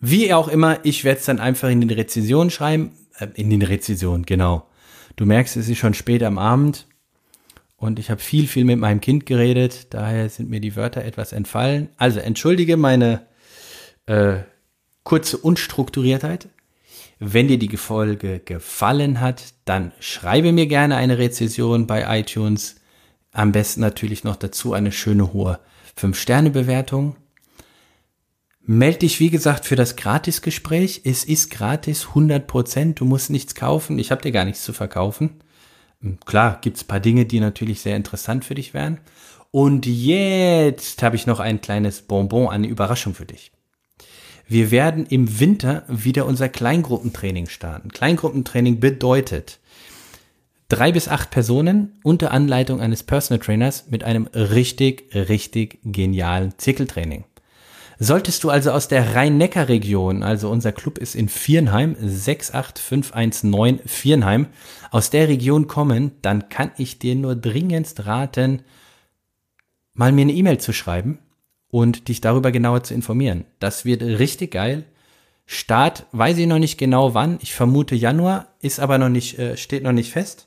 wie 0.00 0.34
auch 0.34 0.48
immer, 0.48 0.84
ich 0.84 1.04
werde 1.04 1.20
es 1.20 1.26
dann 1.26 1.38
einfach 1.38 1.68
in 1.68 1.80
den 1.80 1.90
Rezensionen 1.90 2.50
schreiben. 2.50 2.96
Äh, 3.20 3.28
in 3.36 3.50
den 3.50 3.62
Rezensionen, 3.62 4.26
genau. 4.26 4.68
Du 5.14 5.26
merkst, 5.26 5.56
es 5.56 5.68
ist 5.68 5.78
schon 5.78 5.94
spät 5.94 6.24
am 6.24 6.36
Abend 6.36 6.88
und 7.76 8.00
ich 8.00 8.10
habe 8.10 8.20
viel, 8.20 8.48
viel 8.48 8.64
mit 8.64 8.80
meinem 8.80 9.00
Kind 9.00 9.26
geredet. 9.26 9.94
Daher 9.94 10.28
sind 10.28 10.50
mir 10.50 10.60
die 10.60 10.74
Wörter 10.74 11.04
etwas 11.04 11.32
entfallen. 11.32 11.88
Also 11.98 12.18
entschuldige 12.18 12.76
meine 12.78 13.28
äh, 14.06 14.38
kurze 15.04 15.36
Unstrukturiertheit. 15.36 16.48
Wenn 17.26 17.48
dir 17.48 17.58
die 17.58 17.74
Folge 17.78 18.38
gefallen 18.38 19.18
hat, 19.18 19.54
dann 19.64 19.92
schreibe 19.98 20.52
mir 20.52 20.66
gerne 20.66 20.96
eine 20.96 21.16
Rezession 21.16 21.86
bei 21.86 22.20
iTunes. 22.20 22.76
Am 23.32 23.50
besten 23.50 23.80
natürlich 23.80 24.24
noch 24.24 24.36
dazu 24.36 24.74
eine 24.74 24.92
schöne 24.92 25.32
hohe 25.32 25.58
5-Sterne-Bewertung. 25.98 27.16
Meld 28.60 29.00
dich, 29.00 29.20
wie 29.20 29.30
gesagt, 29.30 29.64
für 29.64 29.74
das 29.74 29.96
Gratisgespräch. 29.96 31.00
Es 31.04 31.24
ist 31.24 31.50
gratis, 31.50 32.08
100%. 32.08 32.92
Du 32.94 33.06
musst 33.06 33.30
nichts 33.30 33.54
kaufen. 33.54 33.98
Ich 33.98 34.10
habe 34.10 34.20
dir 34.20 34.32
gar 34.32 34.44
nichts 34.44 34.62
zu 34.62 34.74
verkaufen. 34.74 35.40
Hm, 36.02 36.18
klar, 36.26 36.58
gibt's 36.60 36.84
paar 36.84 37.00
Dinge, 37.00 37.24
die 37.24 37.40
natürlich 37.40 37.80
sehr 37.80 37.96
interessant 37.96 38.44
für 38.44 38.54
dich 38.54 38.74
wären. 38.74 39.00
Und 39.50 39.86
jetzt 39.86 41.02
habe 41.02 41.16
ich 41.16 41.26
noch 41.26 41.40
ein 41.40 41.62
kleines 41.62 42.02
Bonbon, 42.02 42.48
eine 42.48 42.66
Überraschung 42.66 43.14
für 43.14 43.24
dich. 43.24 43.50
Wir 44.46 44.70
werden 44.70 45.06
im 45.06 45.40
Winter 45.40 45.84
wieder 45.88 46.26
unser 46.26 46.48
Kleingruppentraining 46.48 47.48
starten. 47.48 47.88
Kleingruppentraining 47.88 48.78
bedeutet, 48.78 49.58
drei 50.68 50.92
bis 50.92 51.08
acht 51.08 51.30
Personen 51.30 51.98
unter 52.02 52.30
Anleitung 52.30 52.80
eines 52.80 53.02
Personal 53.02 53.42
Trainers 53.42 53.86
mit 53.90 54.04
einem 54.04 54.26
richtig, 54.34 55.14
richtig 55.14 55.78
genialen 55.84 56.58
Zirkeltraining. 56.58 57.24
Solltest 57.98 58.42
du 58.44 58.50
also 58.50 58.72
aus 58.72 58.88
der 58.88 59.14
Rhein-Neckar-Region, 59.14 60.22
also 60.24 60.50
unser 60.50 60.72
Club 60.72 60.98
ist 60.98 61.14
in 61.14 61.28
Viernheim, 61.28 61.96
68519 62.00 63.88
Viernheim, 63.88 64.46
aus 64.90 65.10
der 65.10 65.28
Region 65.28 65.68
kommen, 65.68 66.12
dann 66.20 66.48
kann 66.48 66.72
ich 66.76 66.98
dir 66.98 67.14
nur 67.14 67.36
dringendst 67.36 68.04
raten, 68.04 68.62
mal 69.94 70.10
mir 70.10 70.22
eine 70.22 70.32
E-Mail 70.32 70.58
zu 70.58 70.72
schreiben 70.72 71.20
und 71.74 72.06
dich 72.06 72.20
darüber 72.20 72.52
genauer 72.52 72.84
zu 72.84 72.94
informieren. 72.94 73.46
Das 73.58 73.84
wird 73.84 74.00
richtig 74.00 74.52
geil. 74.52 74.84
Start 75.44 76.06
weiß 76.12 76.38
ich 76.38 76.46
noch 76.46 76.60
nicht 76.60 76.78
genau 76.78 77.14
wann. 77.14 77.40
Ich 77.42 77.52
vermute 77.52 77.96
Januar, 77.96 78.46
ist 78.60 78.78
aber 78.78 78.96
noch 78.96 79.08
nicht, 79.08 79.40
äh, 79.40 79.56
steht 79.56 79.82
noch 79.82 79.90
nicht 79.90 80.12
fest. 80.12 80.46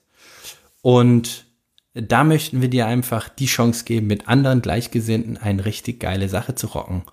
Und 0.82 1.46
da 1.94 2.24
möchten 2.24 2.62
wir 2.62 2.70
dir 2.70 2.88
einfach 2.88 3.28
die 3.28 3.48
Chance 3.48 3.84
geben, 3.84 4.08
mit 4.08 4.30
anderen 4.30 4.62
Gleichgesinnten 4.62 5.36
eine 5.36 5.66
richtig 5.66 6.00
geile 6.00 6.30
Sache 6.30 6.56
zu 6.56 6.68
rocken. 6.68 7.04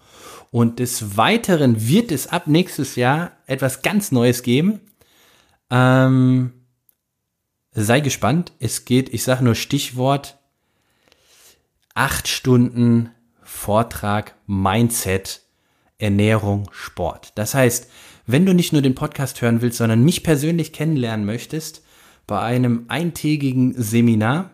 Und 0.53 0.79
des 0.79 1.17
Weiteren 1.17 1.89
wird 1.89 2.13
es 2.13 2.29
ab 2.29 2.47
nächstes 2.47 2.95
Jahr 2.95 3.33
etwas 3.49 3.83
ganz 3.83 4.13
Neues 4.13 4.45
geben. 4.45 4.79
Ähm, 5.71 6.53
sei 7.73 7.99
gespannt. 7.99 8.53
Es 8.61 8.85
geht, 8.85 9.13
ich 9.13 9.25
sage 9.25 9.43
nur 9.43 9.57
Stichwort, 9.57 10.39
acht 11.95 12.29
Stunden 12.29 13.11
Vortrag, 13.55 14.35
Mindset, 14.47 15.41
Ernährung, 15.97 16.69
Sport. 16.73 17.33
Das 17.37 17.55
heißt, 17.55 17.89
wenn 18.27 18.45
du 18.45 18.53
nicht 18.53 18.75
nur 18.75 18.83
den 18.83 18.95
Podcast 18.95 19.41
hören 19.41 19.63
willst, 19.63 19.79
sondern 19.79 20.05
mich 20.05 20.23
persönlich 20.23 20.75
kennenlernen 20.75 21.25
möchtest, 21.25 21.83
bei 22.27 22.41
einem 22.41 22.85
eintägigen 22.89 23.73
Seminar, 23.81 24.51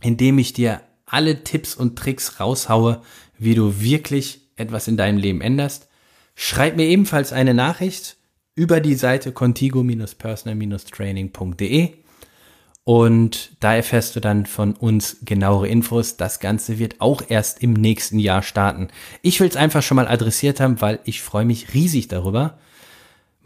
in 0.00 0.16
dem 0.16 0.38
ich 0.38 0.54
dir 0.54 0.80
alle 1.04 1.44
Tipps 1.44 1.74
und 1.74 1.98
Tricks 1.98 2.40
raushaue, 2.40 3.02
wie 3.36 3.54
du 3.54 3.78
wirklich 3.80 4.40
etwas 4.56 4.88
in 4.88 4.96
deinem 4.96 5.18
Leben 5.18 5.42
änderst, 5.42 5.90
schreib 6.34 6.76
mir 6.76 6.86
ebenfalls 6.86 7.34
eine 7.34 7.52
Nachricht 7.52 8.16
über 8.54 8.80
die 8.80 8.94
Seite 8.94 9.32
contigo-personal-training.de 9.32 12.05
und 12.86 13.52
da 13.60 13.74
erfährst 13.74 14.16
du 14.16 14.20
dann 14.20 14.46
von 14.46 14.72
uns 14.72 15.18
genauere 15.24 15.68
Infos. 15.68 16.16
Das 16.16 16.40
Ganze 16.40 16.78
wird 16.78 17.02
auch 17.02 17.20
erst 17.28 17.62
im 17.62 17.74
nächsten 17.74 18.18
Jahr 18.18 18.42
starten. 18.42 18.88
Ich 19.20 19.40
will 19.40 19.48
es 19.48 19.56
einfach 19.56 19.82
schon 19.82 19.96
mal 19.96 20.08
adressiert 20.08 20.60
haben, 20.60 20.80
weil 20.80 21.00
ich 21.04 21.20
freue 21.20 21.44
mich 21.44 21.74
riesig 21.74 22.08
darüber 22.08 22.56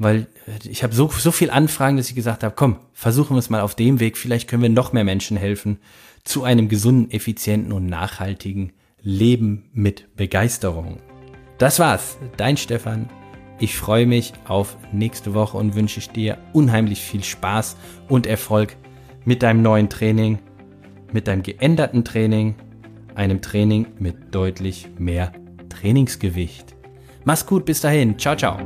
weil 0.00 0.28
ich 0.64 0.82
habe 0.82 0.94
so, 0.94 1.10
so 1.10 1.30
viel 1.30 1.50
Anfragen, 1.50 1.98
dass 1.98 2.08
ich 2.08 2.14
gesagt 2.14 2.42
habe, 2.42 2.54
komm, 2.56 2.78
versuchen 2.94 3.36
wir 3.36 3.38
es 3.38 3.50
mal 3.50 3.60
auf 3.60 3.74
dem 3.74 4.00
Weg, 4.00 4.16
vielleicht 4.16 4.48
können 4.48 4.62
wir 4.62 4.70
noch 4.70 4.94
mehr 4.94 5.04
Menschen 5.04 5.36
helfen 5.36 5.78
zu 6.24 6.42
einem 6.42 6.70
gesunden, 6.70 7.10
effizienten 7.10 7.70
und 7.70 7.84
nachhaltigen 7.84 8.72
Leben 9.02 9.68
mit 9.74 10.16
Begeisterung. 10.16 11.00
Das 11.58 11.78
war's, 11.78 12.16
dein 12.38 12.56
Stefan. 12.56 13.10
Ich 13.58 13.76
freue 13.76 14.06
mich 14.06 14.32
auf 14.46 14.78
nächste 14.90 15.34
Woche 15.34 15.58
und 15.58 15.74
wünsche 15.74 16.00
dir 16.10 16.38
unheimlich 16.54 17.02
viel 17.02 17.22
Spaß 17.22 17.76
und 18.08 18.26
Erfolg 18.26 18.76
mit 19.24 19.42
deinem 19.42 19.62
neuen 19.62 19.88
Training, 19.88 20.38
mit 21.12 21.26
deinem 21.26 21.42
geänderten 21.42 22.04
Training, 22.04 22.54
einem 23.14 23.40
Training 23.40 23.86
mit 23.98 24.34
deutlich 24.34 24.88
mehr 24.98 25.32
Trainingsgewicht. 25.68 26.74
Mach's 27.24 27.46
gut, 27.46 27.64
bis 27.64 27.80
dahin. 27.80 28.18
Ciao, 28.18 28.36
ciao. 28.36 28.58